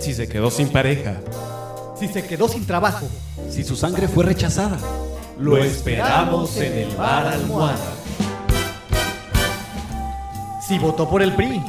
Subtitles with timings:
[0.00, 1.14] Si se quedó sin pareja,
[1.98, 3.06] Si se quedó sin trabajo,
[3.50, 4.78] Si su sangre fue rechazada.
[5.38, 7.92] lo esperamos en el bar almohada.
[10.66, 11.62] si votó por el PRI,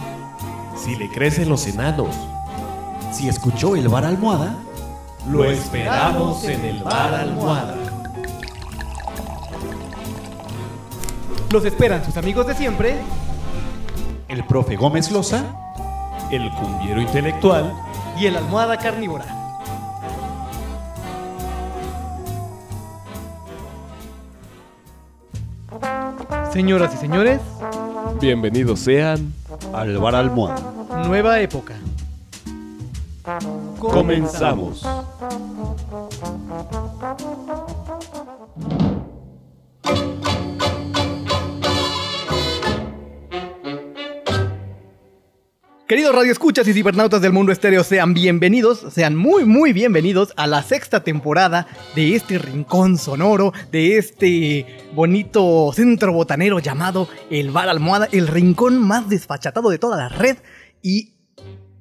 [0.75, 2.15] Si le crecen los enanos,
[3.11, 4.55] Si escuchó el bar almohada.
[5.29, 7.75] lo esperamos en el bar almohada.
[11.53, 12.95] Los esperan sus amigos de siempre.
[14.27, 15.43] El profe Gómez Loza.
[16.31, 17.71] El cumbiero intelectual
[18.19, 19.25] y el almohada carnívora.
[26.51, 27.39] Señoras y señores,
[28.19, 29.31] Bienvenidos sean.
[29.73, 30.73] Al bar almohada.
[31.05, 31.75] nueva época.
[33.79, 34.83] Comenzamos.
[45.93, 50.63] Queridos radioescuchas y cibernautas del mundo estéreo, sean bienvenidos, sean muy muy bienvenidos a la
[50.63, 58.09] sexta temporada de este rincón sonoro, de este bonito centro botanero llamado el Bar Almohada,
[58.11, 60.37] el rincón más desfachatado de toda la red.
[60.81, 61.12] Y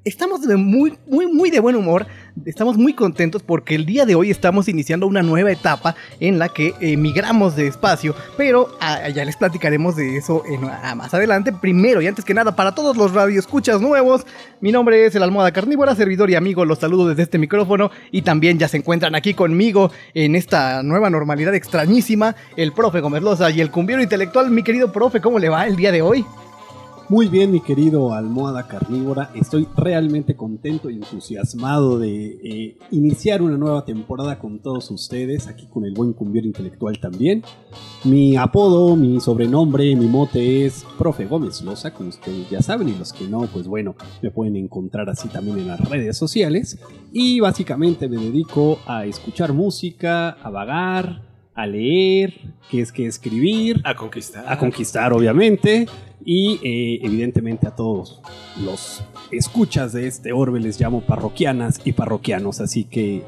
[0.05, 2.07] estamos de muy muy muy de buen humor,
[2.45, 6.49] estamos muy contentos porque el día de hoy estamos iniciando una nueva etapa en la
[6.49, 11.53] que emigramos de espacio, pero ah, ya les platicaremos de eso en- ah, más adelante.
[11.53, 14.27] Primero y antes que nada, para todos los radioescuchas nuevos,
[14.61, 18.23] mi nombre es el Almohada Carnívora, servidor y amigo, los saludo desde este micrófono y
[18.23, 23.23] también ya se encuentran aquí conmigo en esta nueva normalidad extrañísima, el profe Gómez
[23.55, 24.51] y el cumbiero intelectual.
[24.51, 26.25] Mi querido profe, ¿cómo le va el día de hoy?
[27.13, 29.31] Muy bien, mi querido almohada carnívora.
[29.35, 35.67] Estoy realmente contento y entusiasmado de eh, iniciar una nueva temporada con todos ustedes, aquí
[35.67, 37.43] con el buen cumbiero intelectual también.
[38.05, 42.95] Mi apodo, mi sobrenombre, mi mote es Profe Gómez Loza, como ustedes ya saben, y
[42.95, 46.79] los que no, pues bueno, me pueden encontrar así también en las redes sociales.
[47.13, 52.35] Y básicamente me dedico a escuchar música, a vagar, a leer,
[52.71, 54.45] que es que escribir, A conquistar.
[54.47, 55.87] a conquistar, obviamente.
[56.25, 58.23] Y eh, evidentemente a todos
[58.65, 62.61] los escuchas de este orbe les llamo parroquianas y parroquianos.
[62.61, 63.23] Así que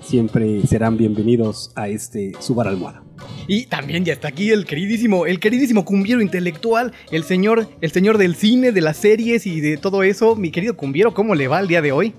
[0.00, 3.02] siempre serán bienvenidos a este Subar Almohada.
[3.48, 8.18] Y también ya está aquí el queridísimo, el queridísimo cumbiero intelectual, el señor, el señor
[8.18, 10.36] del cine, de las series y de todo eso.
[10.36, 12.14] Mi querido cumbiero, ¿cómo le va el día de hoy?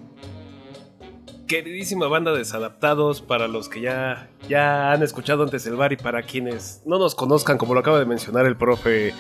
[1.48, 5.98] Queridísima banda de desadaptados, para los que ya, ya han escuchado antes el bar y
[5.98, 9.14] para quienes no nos conozcan, como lo acaba de mencionar el profe,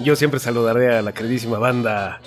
[0.00, 2.20] yo siempre saludaré a la queridísima banda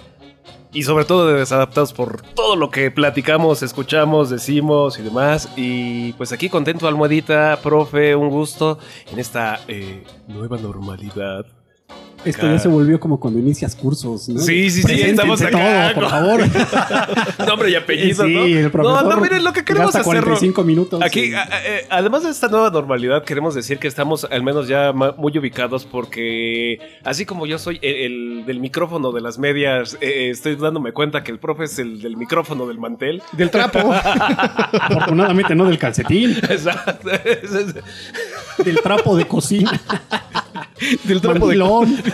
[0.71, 5.49] y sobre todo de desadaptados por todo lo que platicamos, escuchamos, decimos y demás.
[5.55, 8.77] Y pues aquí contento, almohadita, profe, un gusto
[9.11, 11.45] en esta eh, nueva normalidad.
[12.25, 12.55] Esto Claro.
[12.55, 14.39] ya se volvió como cuando inicias cursos, ¿no?
[14.41, 16.41] Sí, sí, sí, estamos acá, todo, por favor.
[17.47, 18.43] Nombre y apellido, sí, ¿no?
[18.45, 20.05] el profesor no, no, miren lo que queremos hacerlo.
[20.23, 21.01] 45 minutos.
[21.03, 24.67] Aquí, a- a- eh, además de esta nueva normalidad, queremos decir que estamos al menos
[24.67, 29.97] ya muy ubicados porque así como yo soy el, el del micrófono de las medias,
[30.01, 33.21] eh, estoy dándome cuenta que el profe es el del micrófono del mantel.
[33.33, 33.79] Del trapo.
[33.93, 37.09] Afortunadamente no del calcetín, Exacto.
[38.63, 39.79] Del trapo de cocina,
[41.03, 41.57] del trapo de...
[41.57, 41.97] mandilón.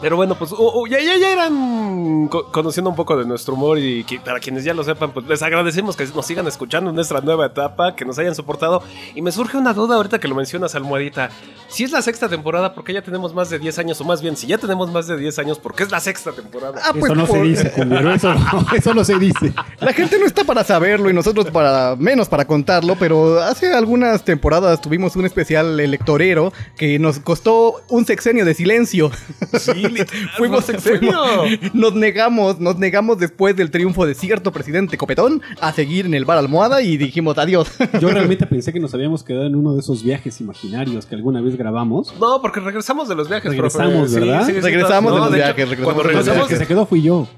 [0.00, 3.54] Pero bueno, pues uh, uh, ya, ya, ya eran co- conociendo un poco de nuestro
[3.54, 6.90] humor y que- para quienes ya lo sepan, pues les agradecemos que nos sigan escuchando
[6.90, 8.80] en nuestra nueva etapa, que nos hayan soportado.
[9.16, 11.30] Y me surge una duda ahorita que lo mencionas, Almohadita.
[11.66, 14.00] Si es la sexta temporada, ¿por qué ya tenemos más de 10 años?
[14.00, 16.30] O más bien, si ya tenemos más de 10 años, ¿por qué es la sexta
[16.30, 16.80] temporada?
[16.84, 19.52] Ah, pues, Eso no se dice, eso no, eso no se dice.
[19.80, 24.24] La gente no está para saberlo y nosotros para menos para contarlo, pero hace algunas
[24.24, 26.37] temporadas tuvimos un especial electorero
[26.76, 29.10] que nos costó un sexenio de silencio.
[29.58, 29.84] Sí,
[30.36, 36.06] fuimos, fuimos- nos negamos, nos negamos después del triunfo de cierto presidente Copetón a seguir
[36.06, 37.68] en el bar almohada y dijimos adiós.
[38.00, 41.40] Yo realmente pensé que nos habíamos quedado en uno de esos viajes imaginarios que alguna
[41.40, 42.14] vez grabamos.
[42.20, 43.78] No, porque regresamos de los viajes, profe.
[43.78, 44.46] Regresamos, ¿verdad?
[44.62, 47.28] Regresamos de los viajes, regresamos Cuando de regresamos, que se quedó fui yo.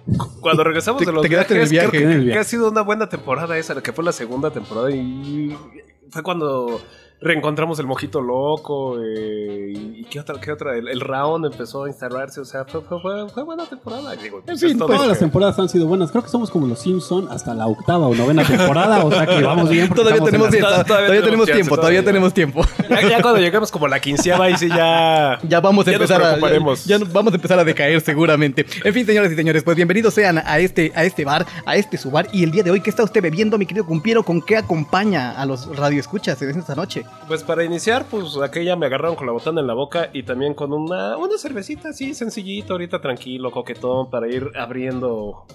[0.40, 2.24] Cuando regresamos Te- de los te quedaste en el viajes, creo viaje.
[2.26, 5.56] que, que ha sido una buena temporada esa, la que fue la segunda temporada y
[6.10, 6.80] fue cuando
[7.22, 11.84] reencontramos el mojito loco eh, y, y qué otra, qué otra, el, el round empezó
[11.84, 14.16] a instalarse, o sea, fue, fue, fue- fue buena temporada.
[14.16, 16.10] Digo, pues fin, Todas las que- temporadas han sido buenas.
[16.10, 19.04] Creo que somos como los Simpson hasta la octava o novena temporada.
[19.04, 19.88] O sea que vamos bien.
[19.90, 22.04] Todavía en tenemos, tiempo, Todavía todavía, tenemos tiempo, todavía todavía.
[22.04, 22.62] tenemos tiempo.
[22.88, 25.38] ya, ya cuando llegamos como a la quinceava ahí sí ya...
[25.48, 28.64] Ya vamos a Ya nos empezar a ya vamos a empezar a decaer seguramente.
[28.84, 31.98] En fin, señores y señores, pues bienvenidos sean a este a este bar, a este
[31.98, 34.40] su bar y el día de hoy qué está usted bebiendo, mi querido cumpiero, con
[34.40, 37.04] qué acompaña a los radioescuchas en esta noche.
[37.28, 40.52] Pues para iniciar, pues aquella me agarraron con la botana en la boca y también
[40.52, 45.46] con una, una cervecita así, sencillito, ahorita tranquilo, coquetón, para ir abriendo.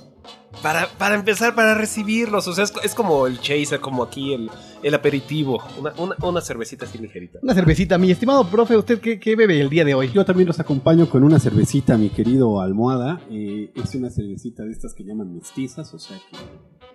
[0.64, 2.48] Para, para empezar, para recibirlos.
[2.48, 4.50] O sea, es, es como el chaser, como aquí el,
[4.84, 5.62] el aperitivo.
[5.78, 7.40] Una, una, una cervecita así ligerita.
[7.44, 7.98] Una cervecita.
[7.98, 10.10] Mi estimado profe, ¿usted qué, qué bebe el día de hoy?
[10.14, 13.20] Yo también los acompaño con una cervecita, mi querido Almohada.
[13.30, 16.38] Eh, es una cervecita de estas que llaman mestizas, o sea que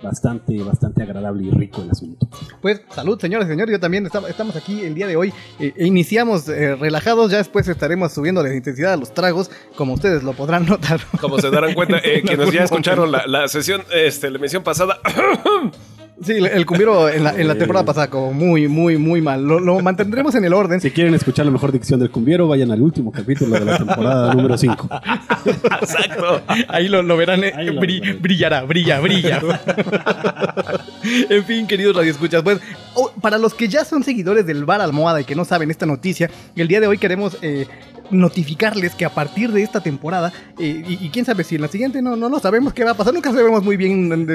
[0.03, 2.27] bastante, bastante agradable y rico el asunto.
[2.63, 3.73] Pues salud, señores y señores.
[3.73, 5.33] Yo también esta- estamos aquí el día de hoy.
[5.59, 10.23] Eh, iniciamos eh, relajados, ya después estaremos subiendo la intensidad a los tragos, como ustedes
[10.23, 11.01] lo podrán notar.
[11.21, 14.63] Como se darán cuenta, eh, En quienes ya escucharon la, la sesión, este, la emisión
[14.63, 14.99] pasada,
[16.23, 19.43] Sí, el- cumbiero en la, en la temporada pasada como muy, muy, muy mal.
[19.43, 20.81] Lo, lo mantendremos en el orden.
[20.81, 24.35] Si quieren escuchar la mejor dicción del cumbiero, vayan al último capítulo de la temporada
[24.35, 24.89] número 5.
[25.81, 26.43] exacto.
[26.69, 28.23] Ahí lo, lo verán, eh, Ahí lo bri- verán.
[28.23, 29.41] brillará, brilla, brilla.
[31.31, 32.61] en fin, queridos radioescuchas, pues
[32.95, 35.87] oh, para los que ya son seguidores del Bar Almohada y que no saben esta
[35.87, 37.67] noticia, el día de hoy queremos eh,
[38.11, 41.69] notificarles que a partir de esta temporada, eh, y, y quién sabe si en la
[41.69, 44.27] siguiente no, no, no sabemos qué va a pasar, nunca sabemos muy bien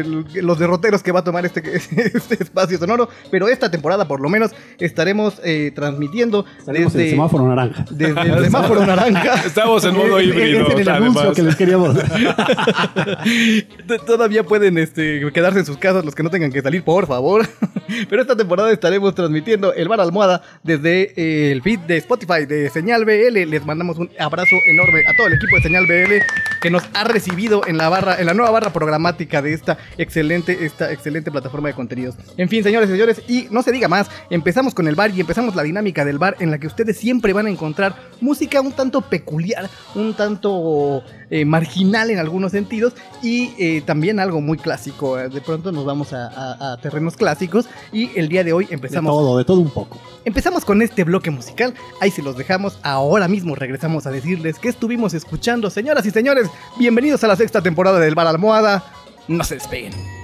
[0.42, 4.30] los derroteros que va a tomar este, este espacio sonoro, pero esta temporada por lo
[4.30, 7.86] menos estaremos ehí transmitiendo Estaremos en el desde, semáforo naranja.
[7.92, 9.36] desde el semáforo naranja.
[9.46, 10.68] Estamos en modo híbrido.
[10.68, 11.36] Es el anuncio además.
[11.36, 11.96] que les queríamos
[14.06, 17.48] Todavía pueden este, quedarse en sus casas los que no tengan que salir, por favor.
[18.10, 22.70] Pero esta temporada estaremos transmitiendo el Bar Almohada desde eh, el feed de Spotify de
[22.70, 23.50] Señal BL.
[23.50, 26.24] Les mandamos un abrazo enorme a todo el equipo de Señal BL
[26.62, 30.66] que nos ha recibido en la barra, en la nueva barra programática de esta excelente,
[30.66, 32.16] esta excelente plataforma de contenidos.
[32.38, 35.56] En fin, señores señores, y no se diga más, empezamos con el bar y empezamos
[35.56, 39.02] la dinámica del bar en la que ustedes siempre van a encontrar música un tanto
[39.02, 45.20] peculiar, un tanto eh, marginal en algunos sentidos y eh, también algo muy clásico.
[45.20, 48.66] Eh, De pronto nos vamos a, a- a terrenos clásicos y el día de hoy
[48.66, 50.00] de empezamos, todo, de todo un poco.
[50.26, 51.74] empezamos con este bloque musical.
[52.02, 52.78] Ahí se los dejamos.
[52.84, 55.70] Ahora mismo regresamos a decirles que estuvimos escuchando.
[55.70, 58.84] Señoras y señores, bienvenidos a la sexta temporada del Bar Almohada.
[59.28, 60.15] No se despeguen.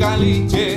[0.00, 0.69] Y Efri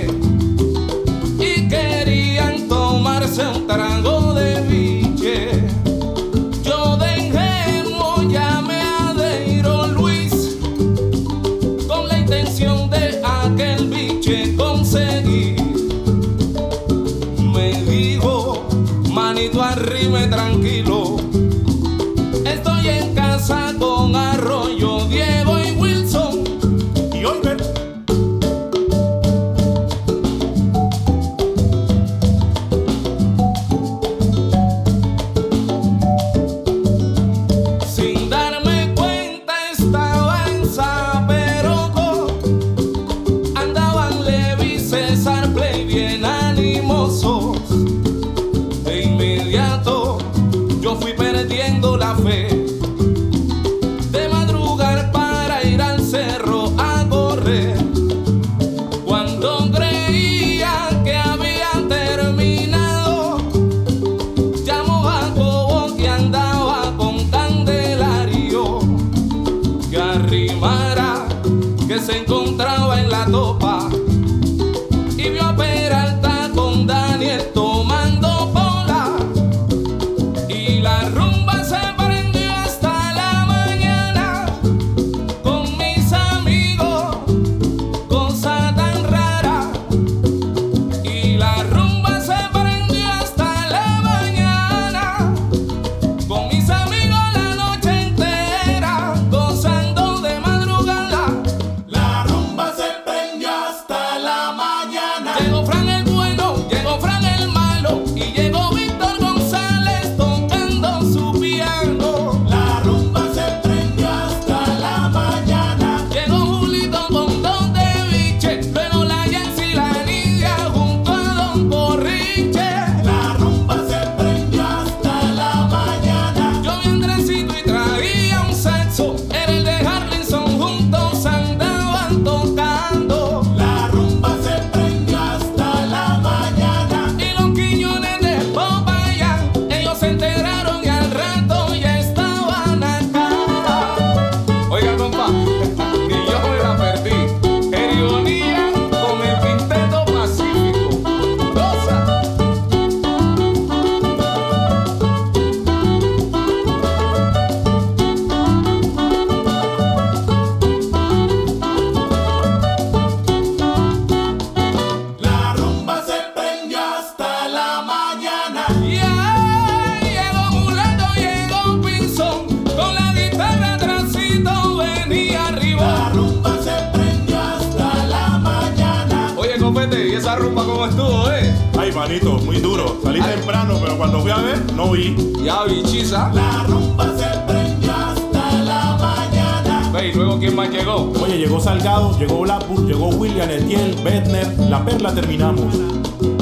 [193.64, 195.74] Betiel, La Perla terminamos.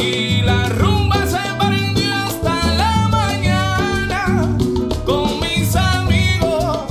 [0.01, 4.57] Y la rumba se prendió hasta la mañana
[5.05, 6.85] con mis amigos,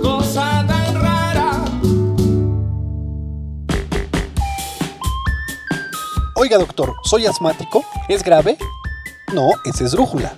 [0.00, 1.64] cosa tan rara.
[6.36, 7.84] Oiga doctor, ¿soy asmático?
[8.08, 8.56] ¿Es grave?
[9.34, 10.34] No, es esdrújula.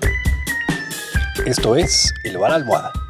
[1.46, 3.03] Esto es El Bar Almohada.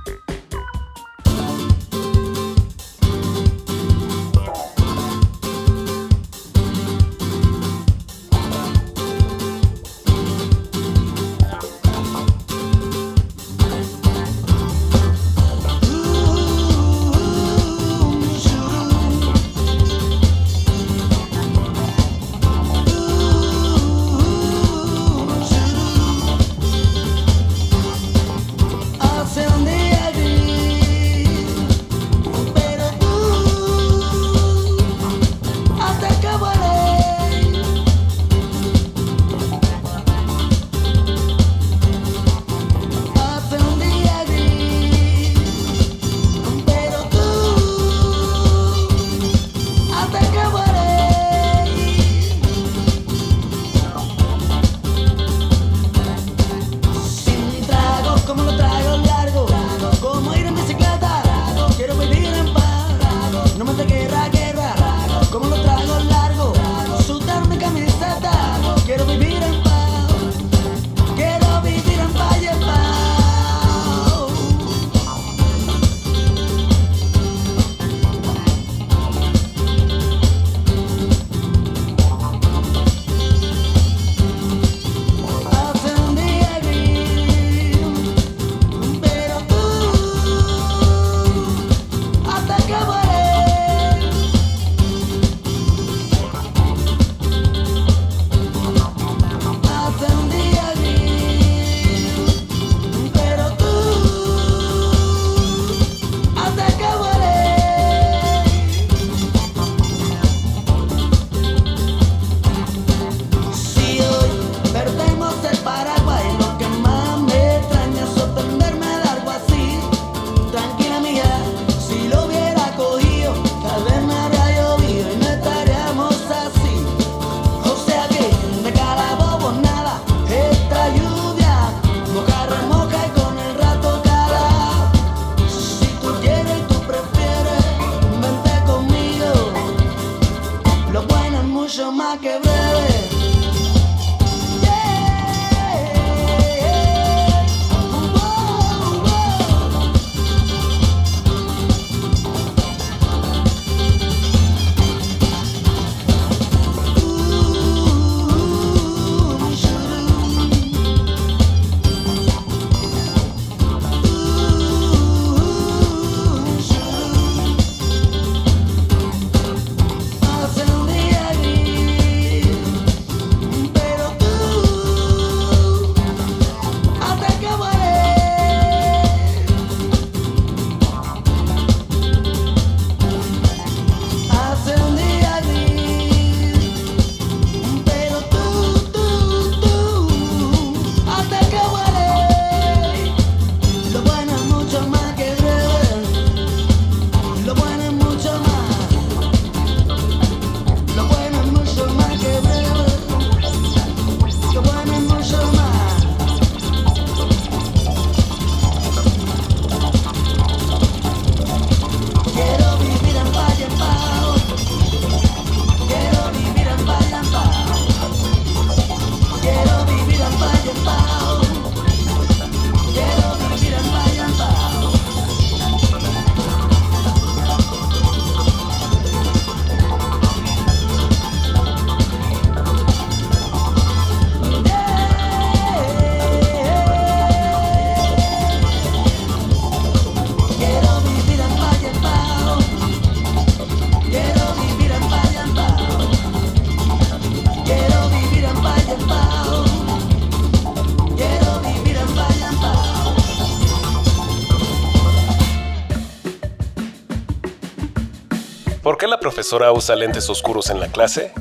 [258.84, 261.32] ¿Por qué la profesora usa lentes oscuros en la clase?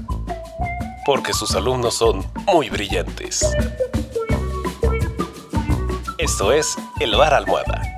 [1.05, 3.45] Porque sus alumnos son muy brillantes.
[6.17, 7.92] Esto es El Bar Almohada.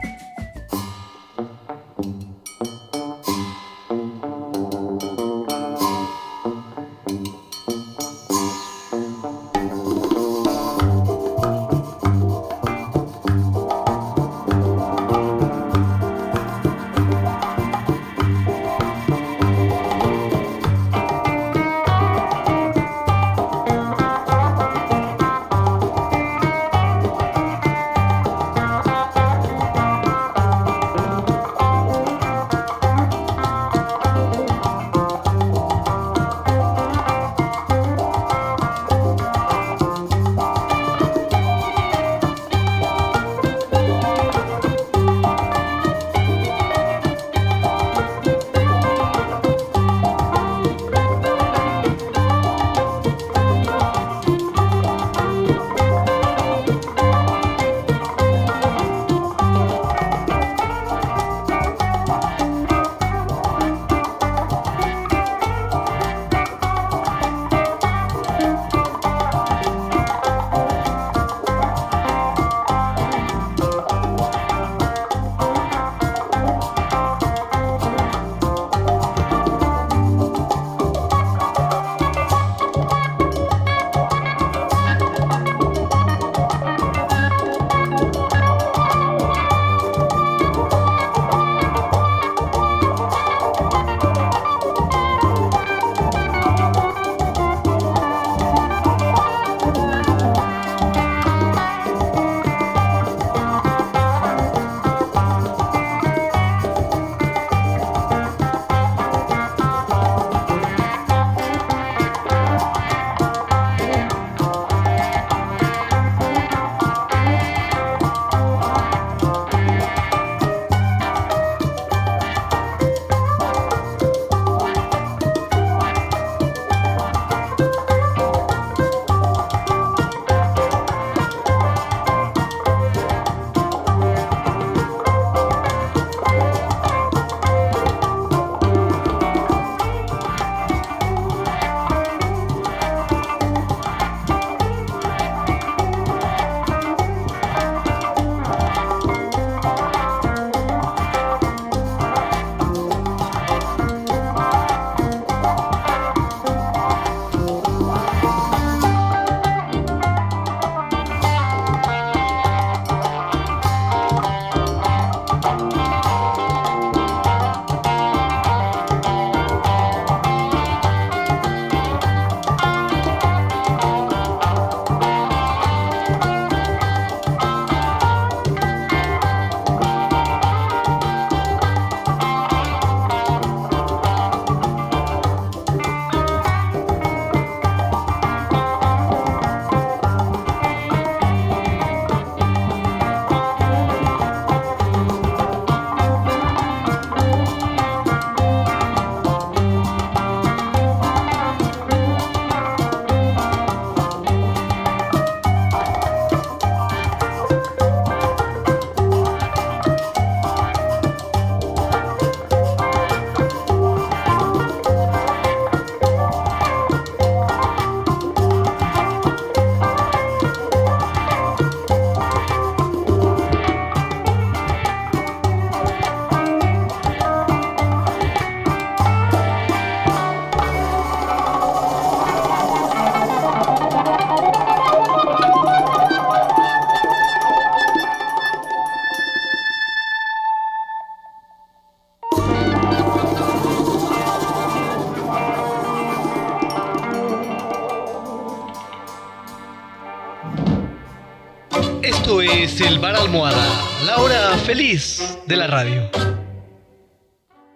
[253.16, 256.10] Bar Almohada, la hora feliz de la radio.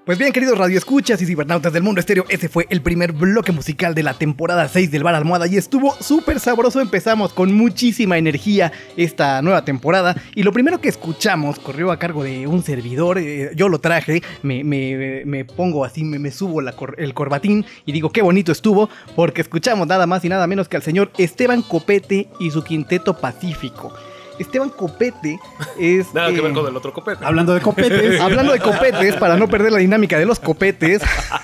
[0.06, 3.96] Pues bien, queridos radioescuchas y cibernautas del mundo estéreo, ese fue el primer bloque musical
[3.96, 6.82] de la temporada 6 del Bar Almohada y estuvo súper sabroso.
[6.82, 12.24] Empezamos con muchísima energía esta nueva temporada y lo primero que escuchamos corrió a cargo
[12.24, 13.18] de un servidor.
[13.20, 18.22] eh, yo lo traje, me, pongo así, me, subo la el corbatín y digo qué
[18.22, 22.52] bonito estuvo porque escuchamos nada más y nada menos que al señor Esteban Copete y
[22.52, 23.94] su quinteto Pacífico.
[24.40, 25.40] Esteban Copete
[25.80, 26.14] es...
[26.14, 27.24] Nada que eh, ver con el otro copete.
[27.24, 28.20] Hablando de copetes.
[28.22, 31.02] Hablando de copetes, para no perder la dinámica de los copetes,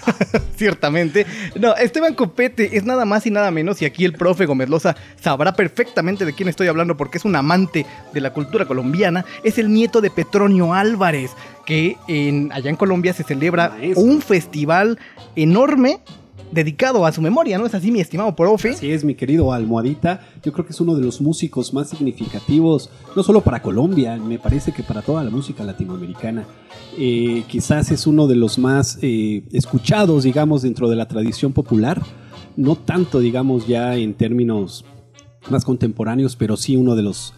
[0.56, 1.26] ciertamente.
[1.56, 4.96] No, Esteban Copete es nada más y nada menos, y aquí el profe Gómez Loza
[5.22, 9.26] sabrá perfectamente de quién estoy hablando porque es un amante de la cultura colombiana.
[9.44, 11.32] Es el nieto de Petronio Álvarez,
[11.66, 14.04] que en, allá en Colombia se celebra Maestro.
[14.04, 15.00] un festival
[15.36, 16.00] enorme
[16.56, 18.70] dedicado a su memoria, ¿no es así, mi estimado profe?
[18.70, 20.22] Así es, mi querido Almohadita.
[20.44, 24.40] Yo creo que es uno de los músicos más significativos, no solo para Colombia, me
[24.40, 26.46] parece que para toda la música latinoamericana.
[26.98, 32.02] Eh, quizás es uno de los más eh, escuchados, digamos, dentro de la tradición popular.
[32.56, 34.86] No tanto, digamos, ya en términos
[35.50, 37.34] más contemporáneos, pero sí uno de los,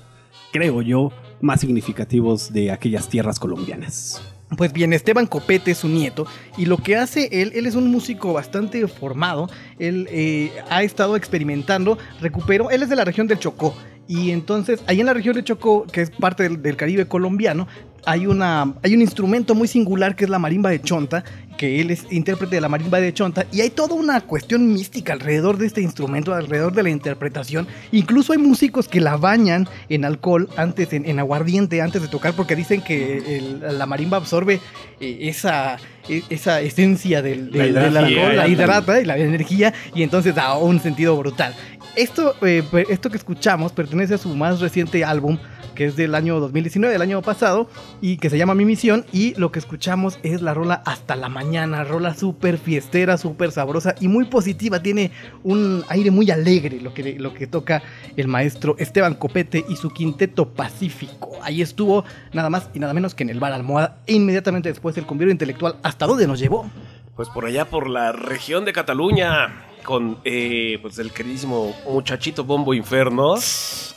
[0.54, 4.22] creo yo, más significativos de aquellas tierras colombianas.
[4.56, 6.26] Pues bien, Esteban Copete es su nieto
[6.58, 11.18] y lo que hace él, él es un músico bastante formado, él eh, ha estado
[11.18, 13.76] experimentando, recuperó, él es de la región del Chocó
[14.08, 17.68] y entonces ahí en la región del Chocó, que es parte del, del Caribe colombiano,
[18.06, 21.26] hay, una, hay un instrumento muy singular que es la marimba de Chonta,
[21.58, 25.12] que él es intérprete de la marimba de Chonta, y hay toda una cuestión mística
[25.12, 27.68] alrededor de este instrumento, alrededor de la interpretación.
[27.92, 32.34] Incluso hay músicos que la bañan en alcohol, antes en, en aguardiente, antes de tocar,
[32.34, 34.62] porque dicen que el- la marimba absorbe
[35.02, 39.18] eh, esa, e- esa esencia del, del- La del energía, alcohol, la- hidrata y la
[39.18, 41.54] energía, y entonces da un sentido brutal.
[41.98, 45.40] Esto, eh, esto que escuchamos pertenece a su más reciente álbum,
[45.74, 49.04] que es del año 2019, del año pasado, y que se llama Mi Misión.
[49.12, 53.96] Y lo que escuchamos es la rola Hasta la Mañana, rola súper fiestera, súper sabrosa
[54.00, 54.80] y muy positiva.
[54.84, 55.10] Tiene
[55.42, 57.82] un aire muy alegre lo que, lo que toca
[58.16, 61.40] el maestro Esteban Copete y su quinteto Pacífico.
[61.42, 63.98] Ahí estuvo nada más y nada menos que en el bar Almohada.
[64.06, 66.70] E inmediatamente después del convivio intelectual, ¿hasta dónde nos llevó?
[67.16, 72.74] Pues por allá, por la región de Cataluña, con eh, pues el queridísimo muchachito Bombo
[72.74, 73.36] Inferno.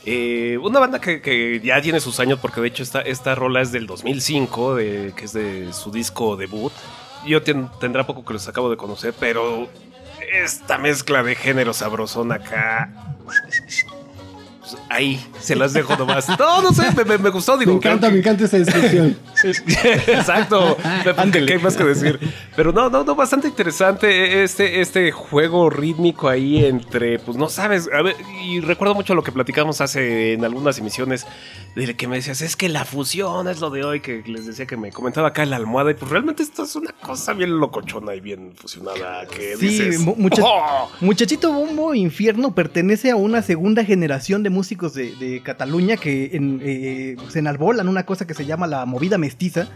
[0.05, 3.59] Eh, una banda que, que ya tiene sus años, porque de hecho esta, esta rola
[3.61, 6.71] es del 2005, de, que es de su disco debut.
[7.27, 9.67] Yo ten- tendrá poco que los acabo de conocer, pero
[10.33, 12.89] esta mezcla de género sabrosón acá.
[14.91, 16.27] Ahí, se las dejo nomás.
[16.39, 17.57] No, no sé, me, me- me gustó.
[17.57, 19.17] Digo, me encanta, creo me que- encanta esa descripción.
[20.07, 20.77] Exacto.
[21.31, 22.19] ¿Qué, hay más que decir?
[22.55, 27.89] Pero no, no, no, bastante interesante este, este juego rítmico ahí entre, pues no sabes,
[27.93, 31.25] a ver, y recuerdo mucho lo que platicamos hace en algunas emisiones,
[31.75, 34.65] de que me decías, es que la fusión es lo de hoy, que les decía
[34.65, 37.57] que me comentaba acá en la almohada, y pues realmente esto es una cosa bien
[37.59, 40.89] locochona y bien fusionada, que Sí, dices, mucha- "Oh".
[41.01, 46.59] Muchachito Bombo Infierno pertenece a una segunda generación de músicos de, de Cataluña que en,
[46.63, 49.67] eh, se enalbolan una cosa que se llama la movida mestiza.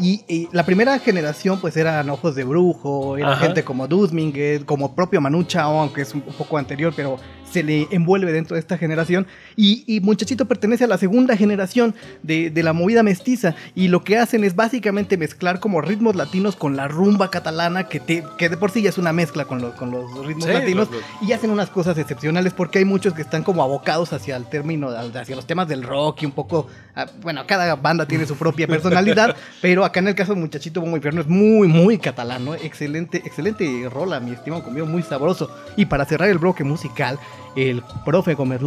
[0.00, 3.46] Y eh, la primera generación pues eran Ojos de Brujo, era Ajá.
[3.46, 7.18] gente como Duzminguez, como propio Manu Chao, aunque es un poco anterior, pero
[7.50, 9.26] se le envuelve dentro de esta generación.
[9.56, 13.56] Y, y Muchachito pertenece a la segunda generación de, de la movida mestiza.
[13.74, 17.98] Y lo que hacen es básicamente mezclar como ritmos latinos con la rumba catalana, que,
[17.98, 20.52] te- que de por sí ya es una mezcla con, los- con los ritmos Sí,
[20.52, 20.88] latinos.
[20.90, 24.36] los- los- Y hacen unas cosas excepcionales porque hay muchos que están como abocados hacia
[24.36, 28.26] el término, hacia los temas del rock y un poco, ah, bueno, cada banda tiene
[28.26, 31.98] su propia personalidad, pero acá en el caso de Muchachito Bombo Infierno es muy, muy
[31.98, 32.54] catalán, ¿no?
[32.54, 35.50] Excelente, excelente rola, mi estimado conmigo, muy sabroso.
[35.76, 37.18] Y para cerrar el bloque musical,
[37.56, 38.60] el profe Gómez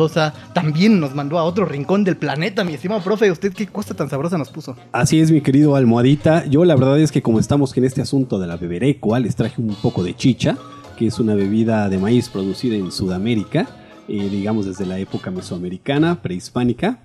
[0.54, 4.10] también nos mandó a otro rincón del planeta, mi estimado profe, ¿usted qué cosa tan
[4.10, 4.76] sabrosa nos puso?
[4.92, 6.46] Así es, mi querido Almohadita.
[6.46, 9.62] Yo la verdad es que como estamos en este asunto de la beberecua, les traje
[9.62, 10.58] un poco de chicha,
[10.98, 13.68] que es una bebida de maíz producida en Sudamérica,
[14.08, 17.00] eh, digamos desde la época mesoamericana, prehispánica.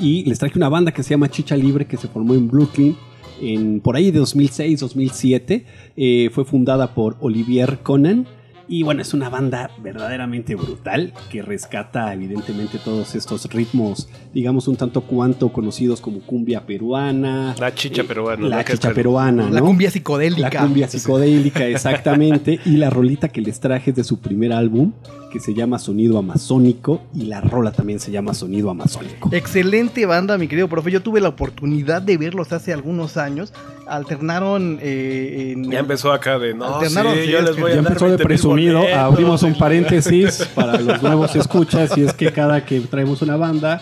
[0.00, 2.96] Y les traje una banda que se llama Chicha Libre, que se formó en Brooklyn
[3.40, 5.64] en, por ahí de 2006-2007.
[5.96, 8.26] Eh, fue fundada por Olivier Conan.
[8.70, 14.76] Y bueno, es una banda verdaderamente brutal que rescata evidentemente todos estos ritmos, digamos un
[14.76, 17.54] tanto cuanto conocidos como cumbia peruana.
[17.58, 18.46] La chicha eh, peruana.
[18.46, 20.50] La chicha peruana, La cumbia psicodélica.
[20.50, 22.60] La cumbia psicodélica, exactamente.
[22.66, 24.92] y la rolita que les traje es de su primer álbum,
[25.30, 27.02] que se llama Sonido Amazónico.
[27.14, 29.30] Y la rola también se llama Sonido Amazónico.
[29.32, 30.90] Excelente banda, mi querido profe.
[30.90, 33.52] Yo tuve la oportunidad de verlos hace algunos años.
[33.86, 35.70] Alternaron eh, en.
[35.70, 38.04] Ya empezó acá de, no, Alternaron, sí, sí, yo es les voy a Ya empezó
[38.04, 38.98] de 20,000 presumido, boletos.
[38.98, 43.80] abrimos un paréntesis para los nuevos escuchas y es que cada que traemos una banda,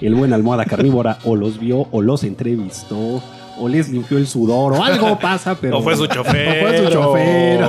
[0.00, 3.22] el buen almohada carnívora o los vio o los entrevistó
[3.58, 5.78] o les limpió el sudor o algo pasa, pero...
[5.82, 6.64] O fue su chofer.
[6.64, 7.60] O fue su chofer.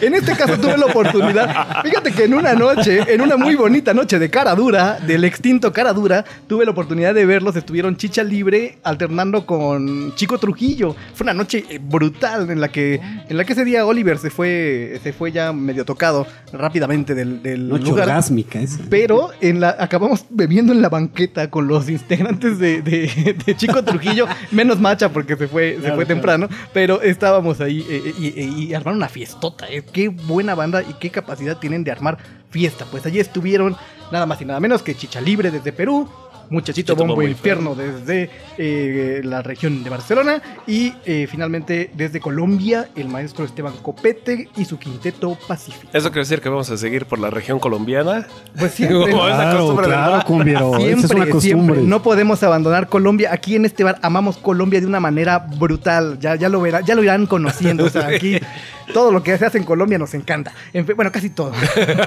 [0.00, 3.94] En este caso tuve la oportunidad, fíjate que en una noche, en una muy bonita
[3.94, 8.22] noche de cara dura, del extinto cara dura, tuve la oportunidad de verlos, estuvieron chicha
[8.22, 10.94] libre alternando con Chico Trujillo.
[11.14, 12.94] Fue una noche eh, brutal en la que,
[13.28, 17.42] en la que ese día Oliver se fue, se fue ya medio tocado rápidamente del,
[17.42, 18.08] del Noche lugar.
[18.08, 18.78] orgásmica esa.
[18.90, 23.82] Pero en la, acabamos bebiendo en la banqueta con los integrantes de, de- de Chico
[23.84, 26.20] Trujillo, menos macha porque se fue, se Claro, fue claro.
[26.20, 29.66] temprano, pero estábamos ahí eh, eh, y, y- y armaron una fiestota.
[29.70, 29.82] eh.
[29.90, 32.18] Qué buena banda y qué capacidad tienen de armar
[32.50, 32.84] fiesta.
[32.90, 33.74] Pues allí estuvieron
[34.12, 36.08] nada más y nada menos que Chicha Libre desde Perú.
[36.50, 42.88] Muchachito Bombo Bombo Infierno desde eh, la región de Barcelona y eh, finalmente desde Colombia
[42.96, 45.88] el maestro Esteban Copete y su quinteto Pacífico.
[45.92, 48.26] ¿Eso quiere decir que vamos a seguir por la región colombiana?
[48.58, 50.24] Pues siempre, del bar.
[50.24, 50.76] cumbiero.
[50.76, 51.40] Esa es Siempre, una costumbre.
[51.40, 51.82] siempre.
[51.82, 53.30] No podemos abandonar Colombia.
[53.32, 56.18] Aquí en este bar amamos Colombia de una manera brutal.
[56.20, 57.84] Ya, ya lo verán, ya lo irán conociendo.
[57.84, 58.38] O sea, aquí
[58.92, 60.52] todo lo que se hace en Colombia nos encanta.
[60.72, 61.52] En bueno, casi todo.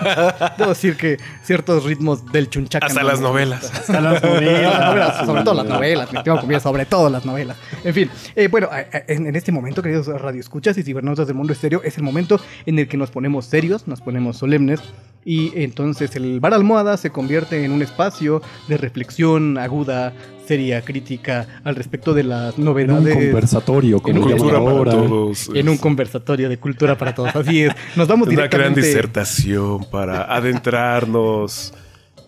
[0.58, 2.86] Debo decir que ciertos ritmos del chunchaca.
[2.86, 3.72] Hasta no las novelas.
[3.74, 5.26] Hasta las Las novelas.
[5.26, 7.58] sobre todo las novelas, mi comía sobre todo las novelas.
[7.84, 8.70] En fin, eh, bueno,
[9.08, 12.80] en, en este momento, queridos radioescuchas y cibernautas del mundo estéreo, es el momento en
[12.80, 14.82] el que nos ponemos serios, nos ponemos solemnes.
[15.26, 20.14] Y entonces el bar almohada se convierte en un espacio de reflexión aguda,
[20.48, 23.14] seria, crítica al respecto de las En un novedades.
[23.16, 25.50] conversatorio, como En un Cultura para todos.
[25.54, 27.36] en un conversatorio de cultura para todos.
[27.36, 27.74] Así es.
[27.98, 28.82] Nos vamos Una gran directamente.
[28.82, 31.74] disertación para adentrarnos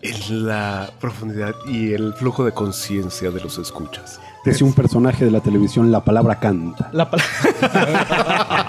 [0.02, 4.20] en la profundidad y el flujo de conciencia de los escuchas.
[4.44, 6.88] Decía un personaje de la televisión, la palabra canta.
[6.94, 7.22] La pala-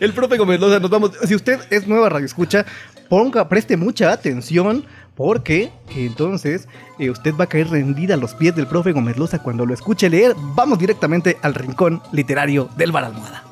[0.00, 1.12] El profe Gómez Loza, nos vamos.
[1.26, 2.64] Si usted es nueva radio escucha,
[3.08, 4.84] ponga, preste mucha atención.
[5.16, 6.66] Porque entonces
[6.98, 9.72] eh, usted va a caer rendida a los pies del profe Gómez Loza cuando lo
[9.72, 10.34] escuche leer.
[10.36, 13.44] Vamos directamente al rincón literario del Bar Almohada.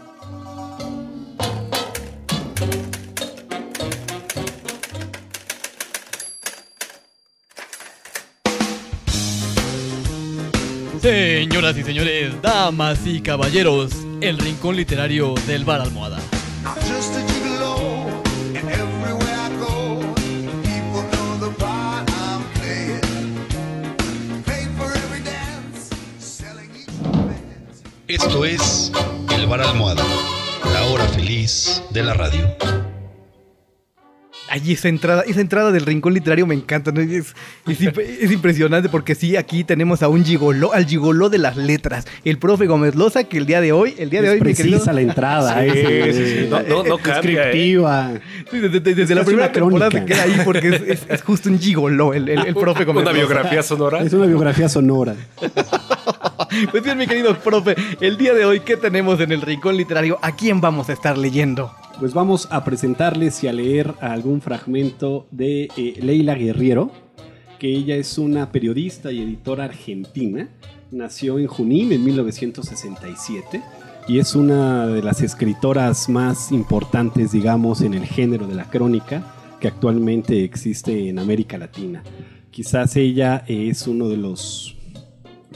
[11.01, 16.21] Señoras y señores, damas y caballeros, el rincón literario del Bar Almohada.
[28.07, 28.93] Esto es
[29.35, 30.05] El Bar Almohada,
[30.73, 32.82] la hora feliz de la radio.
[34.55, 36.93] Ay, esa entrada, esa entrada del rincón literario me encanta.
[36.93, 37.01] ¿no?
[37.01, 37.35] Es,
[37.67, 41.57] es imp- es impresionante porque sí, aquí tenemos a un gigoló, al gigoló de las
[41.57, 42.05] letras.
[42.23, 44.53] El profe Gómez Loza, que el día de hoy, el día de Es hoy, mi
[44.55, 44.73] querido.
[44.77, 45.59] precisa la entrada.
[45.63, 46.47] Sí, es, sí, sí.
[46.51, 48.11] No, no, no cambia, descriptiva.
[48.51, 51.23] Sí, desde, desde- desde la primera una temporada se queda ahí porque es, es- es
[51.23, 54.03] justo un gigoló el, el, el profe Gómez Una biografía sonora.
[54.03, 55.15] Es una biografía sonora.
[56.71, 60.19] Pues bien, mi querido profe, el día de hoy, ¿qué tenemos en el rincón literario?
[60.21, 61.75] ¿A quién vamos a estar leyendo?
[61.99, 66.91] Pues vamos a presentarles y a leer algún fragmento de eh, Leila Guerriero,
[67.59, 70.49] que ella es una periodista y editora argentina.
[70.91, 73.63] Nació en Junín en 1967
[74.09, 79.25] y es una de las escritoras más importantes, digamos, en el género de la crónica
[79.61, 82.03] que actualmente existe en América Latina.
[82.51, 84.77] Quizás ella es uno de los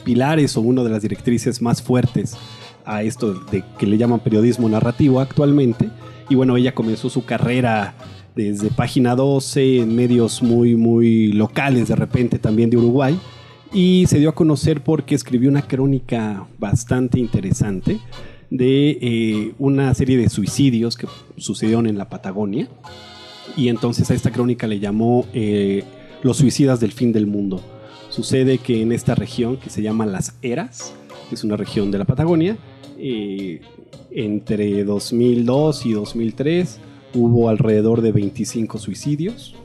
[0.05, 2.37] pilares o una de las directrices más fuertes
[2.85, 5.89] a esto de que le llaman periodismo narrativo actualmente.
[6.29, 7.95] Y bueno, ella comenzó su carrera
[8.35, 13.19] desde página 12 en medios muy, muy locales de repente también de Uruguay.
[13.73, 17.99] Y se dio a conocer porque escribió una crónica bastante interesante
[18.49, 22.69] de eh, una serie de suicidios que sucedieron en la Patagonia.
[23.55, 25.83] Y entonces a esta crónica le llamó eh,
[26.21, 27.61] Los suicidas del fin del mundo.
[28.09, 30.93] Sucede que en esta región que se llama Las Eras,
[31.27, 32.57] que es una región de la Patagonia,
[32.97, 33.61] eh,
[34.11, 36.79] entre 2002 y 2003
[37.13, 39.55] hubo alrededor de 25 suicidios,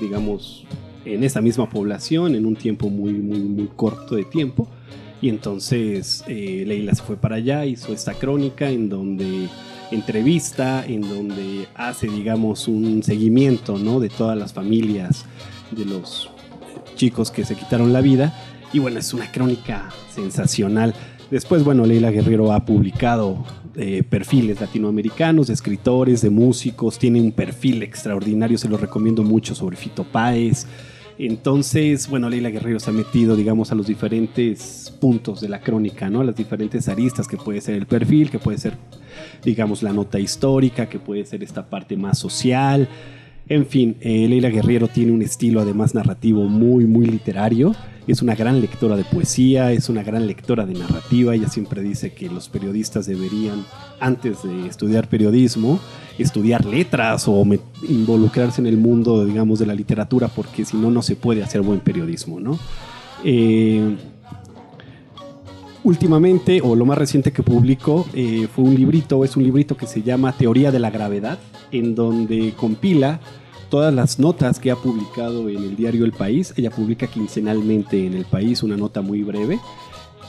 [0.00, 0.64] digamos,
[1.04, 4.68] en esa misma población, en un tiempo muy, muy, muy corto de tiempo.
[5.22, 9.48] Y entonces eh, Leila se fue para allá, hizo esta crónica en donde
[9.90, 14.00] entrevista, en donde hace, digamos, un seguimiento ¿no?
[14.00, 15.24] de todas las familias
[15.70, 16.30] de los
[16.94, 18.34] chicos que se quitaron la vida.
[18.72, 20.94] Y bueno, es una crónica sensacional.
[21.30, 23.44] Después, bueno, Leila Guerrero ha publicado
[24.08, 29.76] perfiles latinoamericanos, de escritores, de músicos, tiene un perfil extraordinario, se lo recomiendo mucho sobre
[29.76, 30.66] Fito Páez.
[31.18, 36.08] Entonces, bueno, Leila Guerrero se ha metido, digamos, a los diferentes puntos de la crónica,
[36.08, 36.22] ¿no?
[36.22, 38.78] A las diferentes aristas que puede ser el perfil, que puede ser,
[39.44, 42.88] digamos, la nota histórica, que puede ser esta parte más social.
[43.50, 47.74] En fin, eh, Leila Guerrero tiene un estilo además narrativo muy, muy literario.
[48.06, 51.34] Es una gran lectora de poesía, es una gran lectora de narrativa.
[51.34, 53.64] Ella siempre dice que los periodistas deberían,
[53.98, 55.80] antes de estudiar periodismo,
[56.16, 57.44] estudiar letras o
[57.88, 61.62] involucrarse en el mundo, digamos, de la literatura, porque si no, no se puede hacer
[61.62, 62.56] buen periodismo, ¿no?
[63.24, 63.96] Eh,
[65.84, 69.86] últimamente, o lo más reciente que publicó, eh, fue un librito, es un librito que
[69.86, 71.38] se llama Teoría de la Gravedad,
[71.72, 73.20] en donde compila
[73.68, 76.52] todas las notas que ha publicado en el diario El País.
[76.56, 79.58] Ella publica quincenalmente en El País una nota muy breve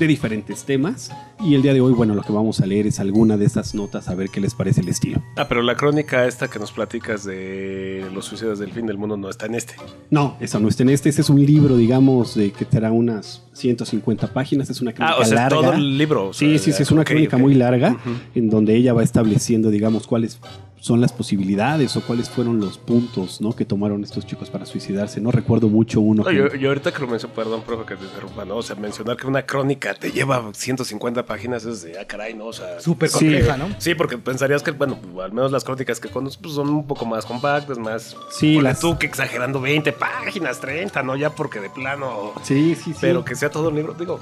[0.01, 1.11] de diferentes temas.
[1.39, 3.75] Y el día de hoy, bueno, lo que vamos a leer es alguna de esas
[3.75, 5.21] notas, a ver qué les parece el estilo.
[5.37, 9.15] Ah, pero la crónica esta que nos platicas de los suicidios del fin del mundo
[9.15, 9.75] no está en este.
[10.09, 11.09] No, esa no está en este.
[11.09, 14.69] Este es un libro, digamos, de que será unas 150 páginas.
[14.71, 15.55] Es una crónica Ah, o sea, larga.
[15.61, 16.29] todo el libro.
[16.29, 17.97] o Sí, sea, sí, sí, es una crónica muy larga
[18.33, 20.39] en donde ella va estableciendo, digamos, cuáles
[20.81, 23.55] son las posibilidades o cuáles fueron los puntos ¿no?
[23.55, 25.21] que tomaron estos chicos para suicidarse.
[25.21, 26.23] No recuerdo mucho uno.
[26.23, 28.57] No, que- yo, yo ahorita que lo menciono, perdón, profe, que te interrumpa, ¿no?
[28.57, 32.47] O sea, mencionar que una crónica te lleva 150 páginas es de, ah, caray, ¿no?
[32.47, 32.79] O sea...
[32.81, 33.67] Súper compleja, ¿no?
[33.77, 36.87] Sí, porque pensarías que, bueno, pues, al menos las crónicas que conozco pues, son un
[36.87, 38.15] poco más compactas, más...
[38.31, 41.15] Sí, las- tú que exagerando 20 páginas, 30, ¿no?
[41.15, 42.31] Ya porque de plano...
[42.41, 42.97] Sí, sí, sí.
[43.01, 44.19] Pero que sea todo un libro, digo,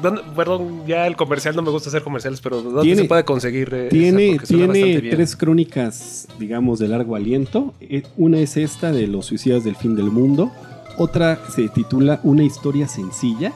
[0.00, 3.24] ¿dónde- perdón, ya el comercial, no me gusta hacer comerciales, pero ¿dónde Tiene- se puede
[3.24, 3.74] conseguir?
[3.74, 3.88] eh?
[3.90, 5.95] Tiene, tiene tres crónicas,
[6.38, 7.74] digamos, de largo aliento.
[7.80, 10.50] Eh, Una es esta de los suicidas del fin del mundo.
[10.98, 13.52] Otra se titula Una historia sencilla,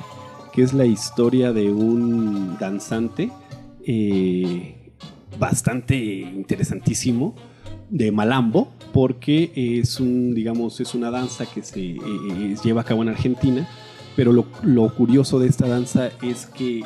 [0.52, 3.30] que es la historia de un danzante
[3.86, 4.92] eh,
[5.38, 7.34] bastante interesantísimo
[7.88, 13.02] de Malambo, porque es un, digamos, es una danza que se eh, lleva a cabo
[13.02, 13.68] en Argentina,
[14.16, 16.82] pero lo, curioso de esta danza es que